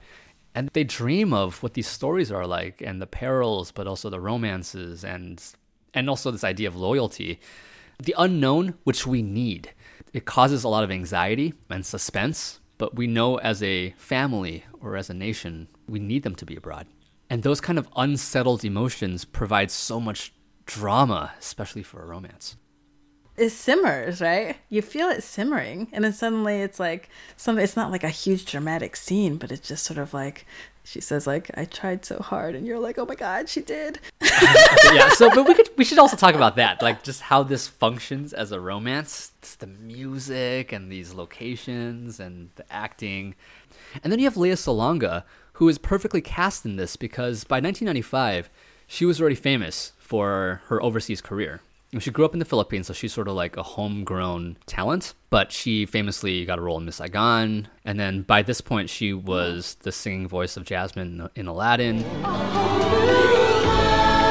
And 0.54 0.70
they 0.74 0.84
dream 0.84 1.34
of 1.34 1.64
what 1.64 1.74
these 1.74 1.88
stories 1.88 2.32
are 2.32 2.46
like 2.46 2.80
and 2.80 3.02
the 3.02 3.08
perils, 3.08 3.72
but 3.72 3.88
also 3.88 4.12
the 4.12 4.20
romances 4.20 5.04
and 5.04 5.44
and 5.96 6.10
also 6.10 6.30
this 6.30 6.44
idea 6.44 6.68
of 6.68 6.76
loyalty. 6.76 7.40
The 8.00 8.16
unknown, 8.18 8.76
which 8.84 9.08
we 9.08 9.22
need. 9.22 9.72
It 10.14 10.26
causes 10.26 10.64
a 10.64 10.70
lot 10.70 10.84
of 10.84 10.92
anxiety 10.92 11.56
and 11.72 11.84
suspense, 11.84 12.60
but 12.78 12.96
we 12.96 13.08
know 13.08 13.38
as 13.40 13.64
a 13.64 13.96
family 13.98 14.64
or 14.80 14.96
as 14.96 15.10
a 15.10 15.14
nation, 15.14 15.68
we 15.88 16.00
need 16.00 16.22
them 16.22 16.36
to 16.36 16.46
be 16.46 16.56
abroad. 16.56 16.86
And 17.32 17.42
those 17.42 17.60
kind 17.60 17.80
of 17.80 17.90
unsettled 17.96 18.64
emotions 18.64 19.26
provide 19.26 19.72
so 19.72 20.00
much 20.00 20.32
drama, 20.68 21.34
especially 21.40 21.82
for 21.82 22.04
a 22.04 22.06
romance. 22.06 22.58
It 23.36 23.50
simmers, 23.50 24.22
right? 24.22 24.58
You 24.70 24.84
feel 24.84 25.10
it 25.10 25.24
simmering, 25.24 25.88
and 25.92 26.04
then 26.04 26.14
suddenly 26.14 26.62
it's 26.62 26.80
like 26.80 27.10
some. 27.36 27.58
It's 27.58 27.76
not 27.76 27.90
like 27.90 28.04
a 28.04 28.10
huge 28.10 28.46
dramatic 28.46 28.96
scene, 28.96 29.38
but 29.38 29.52
it's 29.52 29.68
just 29.68 29.84
sort 29.84 29.98
of 29.98 30.14
like 30.14 30.46
she 30.84 31.00
says, 31.02 31.26
like 31.26 31.50
I 31.56 31.66
tried 31.66 32.06
so 32.06 32.20
hard, 32.20 32.56
and 32.56 32.68
you're 32.68 32.80
like, 32.80 32.98
oh 32.98 33.06
my 33.06 33.16
god, 33.16 33.50
she 33.50 33.62
did. 33.62 34.00
yeah. 34.22 35.10
So, 35.10 35.30
but 35.34 35.48
we 35.48 35.54
could 35.54 35.70
we 35.78 35.86
should 35.86 36.00
also 36.00 36.18
talk 36.18 36.36
about 36.36 36.56
that, 36.58 36.82
like 36.82 37.04
just 37.04 37.22
how 37.22 37.44
this 37.44 37.68
functions 37.68 38.34
as 38.34 38.52
a 38.52 38.60
romance. 38.60 39.32
It's 39.40 39.56
the 39.56 39.68
music 39.68 40.72
and 40.72 40.92
these 40.92 41.14
locations 41.14 42.20
and 42.20 42.50
the 42.56 42.66
acting, 42.72 43.36
and 44.04 44.12
then 44.12 44.20
you 44.20 44.26
have 44.26 44.38
Lea 44.38 44.52
Salonga, 44.52 45.24
who 45.54 45.70
is 45.70 45.78
perfectly 45.78 46.22
cast 46.22 46.66
in 46.66 46.76
this 46.76 46.96
because 46.96 47.44
by 47.44 47.56
1995 47.56 48.50
she 48.88 49.06
was 49.06 49.20
already 49.20 49.36
famous 49.36 49.94
for 49.98 50.62
her 50.68 50.82
overseas 50.84 51.22
career. 51.22 51.62
She 52.00 52.12
grew 52.12 52.26
up 52.26 52.34
in 52.34 52.40
the 52.40 52.46
Philippines, 52.46 52.88
so 52.88 52.94
she's 52.94 53.14
sort 53.14 53.28
of 53.28 53.36
like 53.36 53.56
a 53.56 53.64
homegrown 53.64 54.58
talent. 54.66 55.14
But 55.30 55.52
she 55.52 55.86
famously 55.86 56.46
got 56.46 56.60
a 56.60 56.62
role 56.62 56.78
in 56.78 56.86
Miss 56.86 56.98
Saigon, 56.98 57.68
and 57.86 58.00
then 58.00 58.24
by 58.24 58.42
this 58.42 58.62
point, 58.62 58.90
she 58.90 59.14
was 59.14 59.76
the 59.82 59.92
singing 59.92 60.28
voice 60.28 60.58
of 60.58 60.66
Jasmine 60.66 61.30
in 61.36 61.48
Aladdin. 61.48 62.04
Oh, 62.24 64.23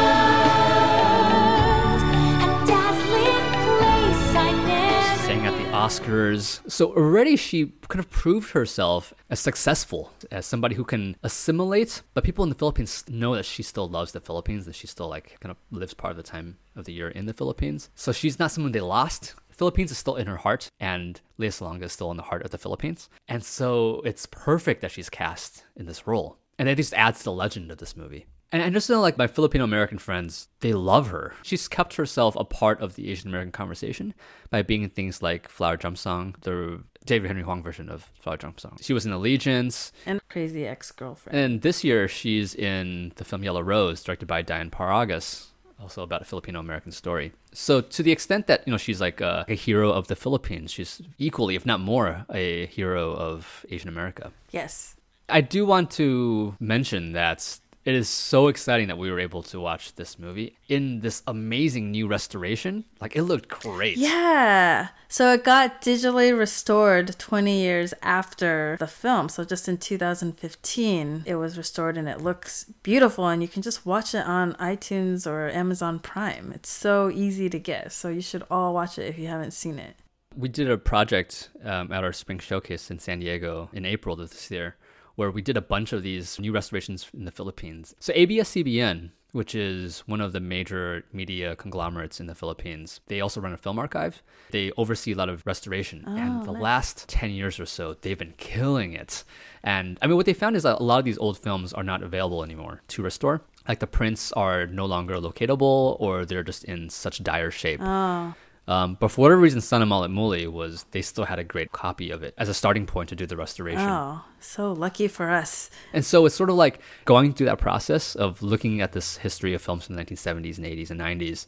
Oscars. 5.82 6.60
So 6.70 6.94
already 6.94 7.34
she 7.34 7.72
kind 7.88 7.98
of 7.98 8.08
proved 8.08 8.52
herself 8.52 9.12
as 9.28 9.40
successful 9.40 10.12
as 10.30 10.46
somebody 10.46 10.76
who 10.76 10.84
can 10.84 11.16
assimilate, 11.24 12.02
but 12.14 12.22
people 12.22 12.44
in 12.44 12.50
the 12.50 12.54
Philippines 12.54 13.04
know 13.08 13.34
that 13.34 13.44
she 13.44 13.64
still 13.64 13.88
loves 13.88 14.12
the 14.12 14.20
Philippines, 14.20 14.64
that 14.66 14.76
she 14.76 14.86
still 14.86 15.08
like 15.08 15.40
kind 15.40 15.50
of 15.50 15.56
lives 15.76 15.92
part 15.92 16.12
of 16.12 16.16
the 16.16 16.22
time 16.22 16.58
of 16.76 16.84
the 16.84 16.92
year 16.92 17.08
in 17.08 17.26
the 17.26 17.34
Philippines. 17.34 17.90
So 17.96 18.12
she's 18.12 18.38
not 18.38 18.52
someone 18.52 18.70
they 18.70 18.80
lost. 18.80 19.34
Philippines 19.50 19.90
is 19.90 19.98
still 19.98 20.14
in 20.14 20.28
her 20.28 20.36
heart, 20.36 20.68
and 20.78 21.20
Lea 21.36 21.48
Salonga 21.48 21.82
is 21.82 21.92
still 21.92 22.12
in 22.12 22.16
the 22.16 22.22
heart 22.22 22.44
of 22.44 22.52
the 22.52 22.58
Philippines. 22.58 23.10
And 23.26 23.42
so 23.42 24.02
it's 24.04 24.26
perfect 24.26 24.82
that 24.82 24.92
she's 24.92 25.10
cast 25.10 25.64
in 25.74 25.86
this 25.86 26.06
role. 26.06 26.38
And 26.60 26.68
it 26.68 26.76
just 26.76 26.94
adds 26.94 27.18
to 27.18 27.24
the 27.24 27.32
legend 27.32 27.72
of 27.72 27.78
this 27.78 27.96
movie. 27.96 28.26
And 28.52 28.62
I 28.62 28.68
just 28.68 28.90
know, 28.90 29.00
like, 29.00 29.16
my 29.16 29.26
Filipino 29.26 29.64
American 29.64 29.96
friends, 29.96 30.48
they 30.60 30.74
love 30.74 31.08
her. 31.08 31.34
She's 31.42 31.68
kept 31.68 31.94
herself 31.96 32.36
a 32.36 32.44
part 32.44 32.82
of 32.82 32.96
the 32.96 33.10
Asian 33.10 33.30
American 33.30 33.50
conversation 33.50 34.12
by 34.50 34.60
being 34.60 34.82
in 34.82 34.90
things 34.90 35.22
like 35.22 35.48
Flower 35.48 35.78
Drum 35.78 35.96
Song, 35.96 36.34
the 36.42 36.82
David 37.06 37.28
Henry 37.28 37.42
Hwang 37.42 37.62
version 37.62 37.88
of 37.88 38.10
Flower 38.20 38.36
Drum 38.36 38.58
Song. 38.58 38.76
She 38.82 38.92
was 38.92 39.06
in 39.06 39.12
Allegiance. 39.12 39.90
And 40.04 40.20
Crazy 40.28 40.66
Ex 40.66 40.92
Girlfriend. 40.92 41.38
And 41.38 41.62
this 41.62 41.82
year, 41.82 42.06
she's 42.08 42.54
in 42.54 43.12
the 43.16 43.24
film 43.24 43.42
Yellow 43.42 43.62
Rose, 43.62 44.02
directed 44.04 44.26
by 44.26 44.42
Diane 44.42 44.70
Paragas, 44.70 45.46
also 45.80 46.02
about 46.02 46.20
a 46.20 46.26
Filipino 46.26 46.60
American 46.60 46.92
story. 46.92 47.32
So, 47.54 47.80
to 47.80 48.02
the 48.02 48.12
extent 48.12 48.48
that, 48.48 48.62
you 48.66 48.70
know, 48.70 48.76
she's 48.76 49.00
like 49.00 49.22
a, 49.22 49.46
a 49.48 49.54
hero 49.54 49.90
of 49.90 50.08
the 50.08 50.16
Philippines, 50.16 50.70
she's 50.70 51.00
equally, 51.18 51.56
if 51.56 51.64
not 51.64 51.80
more, 51.80 52.26
a 52.30 52.66
hero 52.66 53.14
of 53.14 53.64
Asian 53.70 53.88
America. 53.88 54.30
Yes. 54.50 54.94
I 55.30 55.40
do 55.40 55.64
want 55.64 55.90
to 55.92 56.54
mention 56.60 57.12
that 57.12 57.58
it 57.84 57.94
is 57.94 58.08
so 58.08 58.46
exciting 58.46 58.86
that 58.88 58.98
we 58.98 59.10
were 59.10 59.18
able 59.18 59.42
to 59.42 59.58
watch 59.58 59.94
this 59.96 60.18
movie 60.18 60.56
in 60.68 61.00
this 61.00 61.22
amazing 61.26 61.90
new 61.90 62.06
restoration. 62.06 62.84
Like 63.00 63.16
it 63.16 63.24
looked 63.24 63.48
great. 63.48 63.96
Yeah. 63.96 64.88
So 65.08 65.32
it 65.32 65.42
got 65.42 65.82
digitally 65.82 66.36
restored 66.36 67.18
20 67.18 67.60
years 67.60 67.92
after 68.00 68.76
the 68.78 68.86
film. 68.86 69.28
So 69.28 69.44
just 69.44 69.68
in 69.68 69.78
2015, 69.78 71.24
it 71.26 71.34
was 71.34 71.58
restored 71.58 71.96
and 71.96 72.08
it 72.08 72.20
looks 72.20 72.64
beautiful. 72.82 73.26
And 73.26 73.42
you 73.42 73.48
can 73.48 73.62
just 73.62 73.84
watch 73.84 74.14
it 74.14 74.24
on 74.26 74.54
iTunes 74.54 75.26
or 75.26 75.50
Amazon 75.50 75.98
Prime. 75.98 76.52
It's 76.54 76.70
so 76.70 77.10
easy 77.10 77.50
to 77.50 77.58
get. 77.58 77.92
So 77.92 78.08
you 78.08 78.20
should 78.22 78.44
all 78.48 78.72
watch 78.74 78.96
it 78.96 79.08
if 79.08 79.18
you 79.18 79.26
haven't 79.26 79.52
seen 79.52 79.78
it. 79.78 79.96
We 80.36 80.48
did 80.48 80.70
a 80.70 80.78
project 80.78 81.50
um, 81.62 81.92
at 81.92 82.04
our 82.04 82.12
spring 82.12 82.38
showcase 82.38 82.90
in 82.90 83.00
San 83.00 83.18
Diego 83.18 83.68
in 83.72 83.84
April 83.84 84.18
of 84.18 84.30
this 84.30 84.50
year 84.50 84.76
where 85.14 85.30
we 85.30 85.42
did 85.42 85.56
a 85.56 85.62
bunch 85.62 85.92
of 85.92 86.02
these 86.02 86.38
new 86.38 86.52
restorations 86.52 87.08
in 87.14 87.24
the 87.24 87.30
Philippines. 87.30 87.94
So 88.00 88.12
ABS-CBN, 88.14 89.10
which 89.32 89.54
is 89.54 90.00
one 90.06 90.20
of 90.20 90.32
the 90.32 90.40
major 90.40 91.04
media 91.12 91.56
conglomerates 91.56 92.20
in 92.20 92.26
the 92.26 92.34
Philippines, 92.34 93.00
they 93.06 93.20
also 93.20 93.40
run 93.40 93.52
a 93.52 93.56
film 93.56 93.78
archive. 93.78 94.22
They 94.50 94.72
oversee 94.76 95.12
a 95.12 95.16
lot 95.16 95.28
of 95.28 95.46
restoration. 95.46 96.04
Oh, 96.06 96.16
and 96.16 96.44
the 96.44 96.52
last 96.52 97.08
10 97.08 97.30
years 97.30 97.58
or 97.58 97.66
so, 97.66 97.94
they've 97.94 98.18
been 98.18 98.34
killing 98.36 98.92
it. 98.92 99.24
And 99.62 99.98
I 100.02 100.06
mean, 100.06 100.16
what 100.16 100.26
they 100.26 100.34
found 100.34 100.56
is 100.56 100.64
that 100.64 100.80
a 100.80 100.82
lot 100.82 100.98
of 100.98 101.04
these 101.04 101.18
old 101.18 101.38
films 101.38 101.72
are 101.72 101.82
not 101.82 102.02
available 102.02 102.44
anymore 102.44 102.82
to 102.88 103.02
restore. 103.02 103.42
Like 103.66 103.78
the 103.78 103.86
prints 103.86 104.32
are 104.32 104.66
no 104.66 104.86
longer 104.86 105.14
locatable 105.16 105.96
or 106.00 106.24
they're 106.24 106.42
just 106.42 106.64
in 106.64 106.90
such 106.90 107.22
dire 107.22 107.50
shape. 107.50 107.80
Oh. 107.82 108.34
Um, 108.68 108.96
but 109.00 109.08
for 109.08 109.22
whatever 109.22 109.40
reason, 109.40 109.60
Sana 109.60 109.86
Maulit 109.86 110.12
Muli 110.12 110.46
was 110.46 110.84
they 110.92 111.02
still 111.02 111.24
had 111.24 111.38
a 111.38 111.44
great 111.44 111.72
copy 111.72 112.10
of 112.10 112.22
it 112.22 112.34
as 112.38 112.48
a 112.48 112.54
starting 112.54 112.86
point 112.86 113.08
to 113.08 113.16
do 113.16 113.26
the 113.26 113.36
restoration. 113.36 113.88
Oh, 113.88 114.22
so 114.38 114.72
lucky 114.72 115.08
for 115.08 115.30
us. 115.30 115.70
And 115.92 116.04
so 116.04 116.26
it's 116.26 116.34
sort 116.34 116.50
of 116.50 116.56
like 116.56 116.80
going 117.04 117.32
through 117.32 117.46
that 117.46 117.58
process 117.58 118.14
of 118.14 118.40
looking 118.42 118.80
at 118.80 118.92
this 118.92 119.16
history 119.16 119.52
of 119.54 119.62
films 119.62 119.86
from 119.86 119.96
the 119.96 120.04
1970s 120.04 120.58
and 120.58 120.66
80s 120.66 120.90
and 120.90 121.00
90s. 121.00 121.46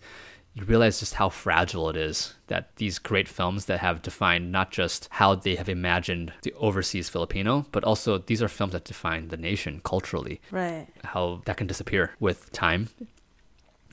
You 0.57 0.65
realize 0.65 1.01
just 1.01 1.15
how 1.15 1.31
fragile 1.31 1.89
it 1.91 1.97
is 1.97 2.35
that 2.47 2.77
these 2.77 3.01
great 3.01 3.27
films 3.27 3.65
that 3.65 3.81
have 3.81 4.03
defined 4.03 4.53
not 4.53 4.71
just 4.71 5.09
how 5.11 5.35
they 5.35 5.57
have 5.57 5.69
imagined 5.69 6.33
the 6.43 6.53
overseas 6.55 7.09
Filipino, 7.09 7.67
but 7.73 7.83
also 7.83 8.19
these 8.19 8.41
are 8.41 8.47
films 8.47 8.73
that 8.73 8.85
define 8.85 9.29
the 9.29 9.37
nation 9.37 9.81
culturally. 9.85 10.41
Right. 10.53 10.87
How 11.03 11.43
that 11.47 11.57
can 11.57 11.67
disappear 11.67 12.13
with 12.21 12.53
time. 12.53 12.89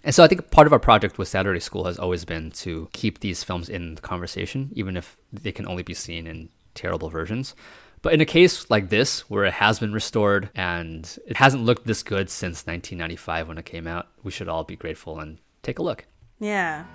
And 0.04 0.16
so 0.16 0.24
I 0.24 0.28
think 0.28 0.50
part 0.50 0.68
of 0.68 0.74
our 0.74 0.80
project 0.80 1.18
with 1.18 1.28
Saturday 1.28 1.60
School 1.60 1.86
has 1.86 2.00
always 2.00 2.26
been 2.26 2.52
to 2.52 2.90
keep 2.92 3.20
these 3.20 3.44
films 3.44 3.70
in 3.70 3.96
the 3.96 4.02
conversation, 4.02 4.72
even 4.74 4.98
if 4.98 5.18
they 5.32 5.52
can 5.52 5.68
only 5.68 5.84
be 5.84 5.94
seen 5.94 6.26
in 6.26 6.50
terrible 6.74 7.10
versions. 7.10 7.56
But 8.02 8.14
in 8.14 8.22
a 8.22 8.26
case 8.26 8.70
like 8.72 8.90
this, 8.90 9.30
where 9.30 9.46
it 9.46 9.54
has 9.54 9.80
been 9.80 9.94
restored 9.94 10.50
and 10.56 11.18
it 11.28 11.38
hasn't 11.38 11.64
looked 11.64 11.86
this 11.86 12.02
good 12.02 12.32
since 12.32 12.66
1995 12.66 13.48
when 13.48 13.58
it 13.60 13.66
came 13.66 13.86
out, 13.86 14.08
we 14.24 14.32
should 14.32 14.48
all 14.50 14.64
be 14.64 14.76
grateful 14.76 15.20
and 15.20 15.38
take 15.62 15.78
a 15.78 15.84
look. 15.84 16.06
Yeah. 16.40 16.86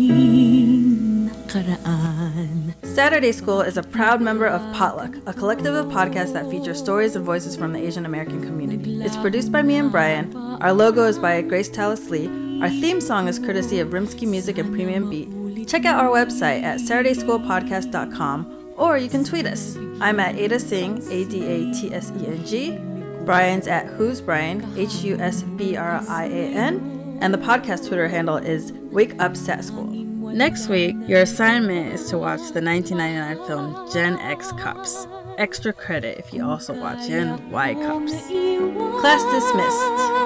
Saturday 2.82 3.32
School 3.32 3.62
is 3.62 3.76
a 3.76 3.82
proud 3.82 4.20
member 4.20 4.46
of 4.46 4.60
Potluck, 4.74 5.16
a 5.26 5.32
collective 5.32 5.74
of 5.74 5.86
podcasts 5.86 6.34
that 6.34 6.50
feature 6.50 6.74
stories 6.74 7.16
and 7.16 7.24
voices 7.24 7.56
from 7.56 7.72
the 7.72 7.78
Asian 7.78 8.04
American 8.04 8.42
community. 8.42 9.00
It's 9.02 9.16
produced 9.16 9.50
by 9.50 9.62
me 9.62 9.76
and 9.76 9.90
Brian. 9.90 10.36
Our 10.36 10.72
logo 10.72 11.04
is 11.04 11.18
by 11.18 11.40
Grace 11.42 11.70
Tallis 11.70 12.10
Lee. 12.10 12.28
Our 12.60 12.68
theme 12.68 13.00
song 13.00 13.28
is 13.28 13.38
courtesy 13.38 13.80
of 13.80 13.88
Rimsky 13.88 14.26
Music 14.26 14.58
and 14.58 14.74
Premium 14.74 15.08
Beat. 15.08 15.66
Check 15.68 15.84
out 15.84 16.04
our 16.04 16.10
website 16.10 16.62
at 16.62 16.80
SaturdaySchoolPodcast.com 16.80 18.74
or 18.76 18.98
you 18.98 19.08
can 19.08 19.24
tweet 19.24 19.46
us. 19.46 19.76
I'm 20.00 20.20
at 20.20 20.36
Ada 20.36 20.56
Tseng, 20.56 21.10
A 21.10 21.24
D 21.24 21.44
A 21.46 21.72
T 21.72 21.92
S 21.92 22.12
E 22.20 22.26
N 22.26 22.44
G. 22.46 22.78
Brian's 23.24 23.66
at 23.66 23.86
Who's 23.86 24.20
Brian, 24.20 24.64
H 24.76 25.02
U 25.04 25.16
S 25.18 25.42
B 25.42 25.76
R 25.76 26.02
I 26.08 26.24
A 26.24 26.48
N. 26.54 26.87
And 27.20 27.34
the 27.34 27.38
podcast 27.38 27.88
Twitter 27.88 28.06
handle 28.06 28.36
is 28.36 28.72
Wake 28.92 29.20
Up 29.20 29.36
Sat 29.36 29.64
School. 29.64 29.86
Next 29.86 30.68
week, 30.68 30.94
your 31.08 31.22
assignment 31.22 31.92
is 31.94 32.08
to 32.10 32.18
watch 32.18 32.38
the 32.52 32.62
1999 32.62 33.46
film 33.46 33.92
Gen 33.92 34.18
X 34.20 34.52
Cops. 34.52 35.08
Extra 35.36 35.72
credit 35.72 36.18
if 36.18 36.32
you 36.32 36.44
also 36.44 36.74
watch 36.74 37.08
Gen 37.08 37.50
Y 37.50 37.74
Cops. 37.74 38.12
Class 39.00 39.22
dismissed. 39.32 40.18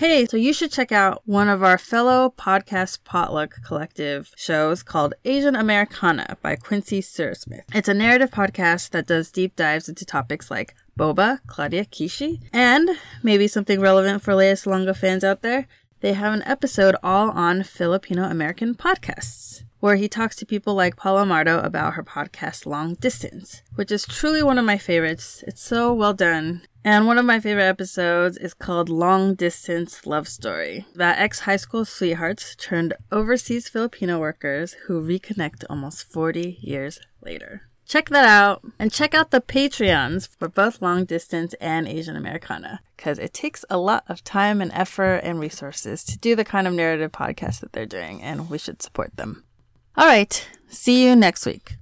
Hey, 0.00 0.24
so 0.24 0.38
you 0.38 0.54
should 0.54 0.72
check 0.72 0.92
out 0.92 1.20
one 1.26 1.50
of 1.50 1.62
our 1.62 1.76
fellow 1.76 2.32
podcast 2.34 3.04
potluck 3.04 3.62
collective 3.62 4.32
shows 4.34 4.82
called 4.82 5.12
Asian 5.26 5.54
Americana 5.54 6.38
by 6.40 6.56
Quincy 6.56 7.02
Surasmith. 7.02 7.64
It's 7.74 7.86
a 7.86 7.92
narrative 7.92 8.30
podcast 8.30 8.92
that 8.92 9.06
does 9.06 9.30
deep 9.30 9.56
dives 9.56 9.90
into 9.90 10.06
topics 10.06 10.50
like 10.50 10.74
boba, 10.98 11.40
Claudia 11.46 11.84
Kishi, 11.84 12.40
and 12.50 12.88
maybe 13.22 13.46
something 13.46 13.78
relevant 13.78 14.22
for 14.22 14.34
Lea 14.34 14.54
Salonga 14.54 14.96
fans 14.96 15.22
out 15.22 15.42
there. 15.42 15.66
They 16.00 16.14
have 16.14 16.32
an 16.32 16.44
episode 16.44 16.96
all 17.02 17.28
on 17.32 17.62
Filipino 17.62 18.22
American 18.22 18.74
podcasts, 18.74 19.64
where 19.80 19.96
he 19.96 20.08
talks 20.08 20.34
to 20.36 20.46
people 20.46 20.74
like 20.74 20.96
Paola 20.96 21.26
Mardo 21.26 21.62
about 21.62 21.92
her 21.92 22.02
podcast 22.02 22.64
Long 22.64 22.94
Distance, 22.94 23.60
which 23.74 23.92
is 23.92 24.06
truly 24.06 24.42
one 24.42 24.56
of 24.56 24.64
my 24.64 24.78
favorites. 24.78 25.44
It's 25.46 25.62
so 25.62 25.92
well 25.92 26.14
done. 26.14 26.62
And 26.82 27.06
one 27.06 27.18
of 27.18 27.26
my 27.26 27.40
favorite 27.40 27.64
episodes 27.64 28.38
is 28.38 28.54
called 28.54 28.88
Long 28.88 29.34
Distance 29.34 30.06
Love 30.06 30.26
Story, 30.26 30.86
about 30.94 31.18
ex 31.18 31.40
high 31.40 31.56
school 31.56 31.84
sweethearts 31.84 32.56
turned 32.56 32.94
overseas 33.12 33.68
Filipino 33.68 34.18
workers 34.18 34.72
who 34.86 35.02
reconnect 35.02 35.64
almost 35.68 36.10
40 36.10 36.58
years 36.62 36.98
later. 37.20 37.62
Check 37.86 38.08
that 38.08 38.24
out 38.24 38.62
and 38.78 38.90
check 38.90 39.14
out 39.14 39.30
the 39.30 39.42
Patreons 39.42 40.26
for 40.38 40.48
both 40.48 40.80
Long 40.80 41.04
Distance 41.04 41.54
and 41.60 41.86
Asian 41.86 42.16
Americana 42.16 42.80
because 42.96 43.18
it 43.18 43.34
takes 43.34 43.62
a 43.68 43.76
lot 43.76 44.04
of 44.08 44.24
time 44.24 44.62
and 44.62 44.72
effort 44.72 45.16
and 45.22 45.38
resources 45.38 46.02
to 46.04 46.16
do 46.16 46.34
the 46.34 46.44
kind 46.44 46.66
of 46.66 46.72
narrative 46.72 47.12
podcast 47.12 47.60
that 47.60 47.72
they're 47.72 47.84
doing, 47.84 48.22
and 48.22 48.48
we 48.48 48.56
should 48.56 48.80
support 48.80 49.16
them. 49.16 49.44
All 49.98 50.06
right, 50.06 50.48
see 50.68 51.04
you 51.04 51.14
next 51.14 51.44
week. 51.44 51.74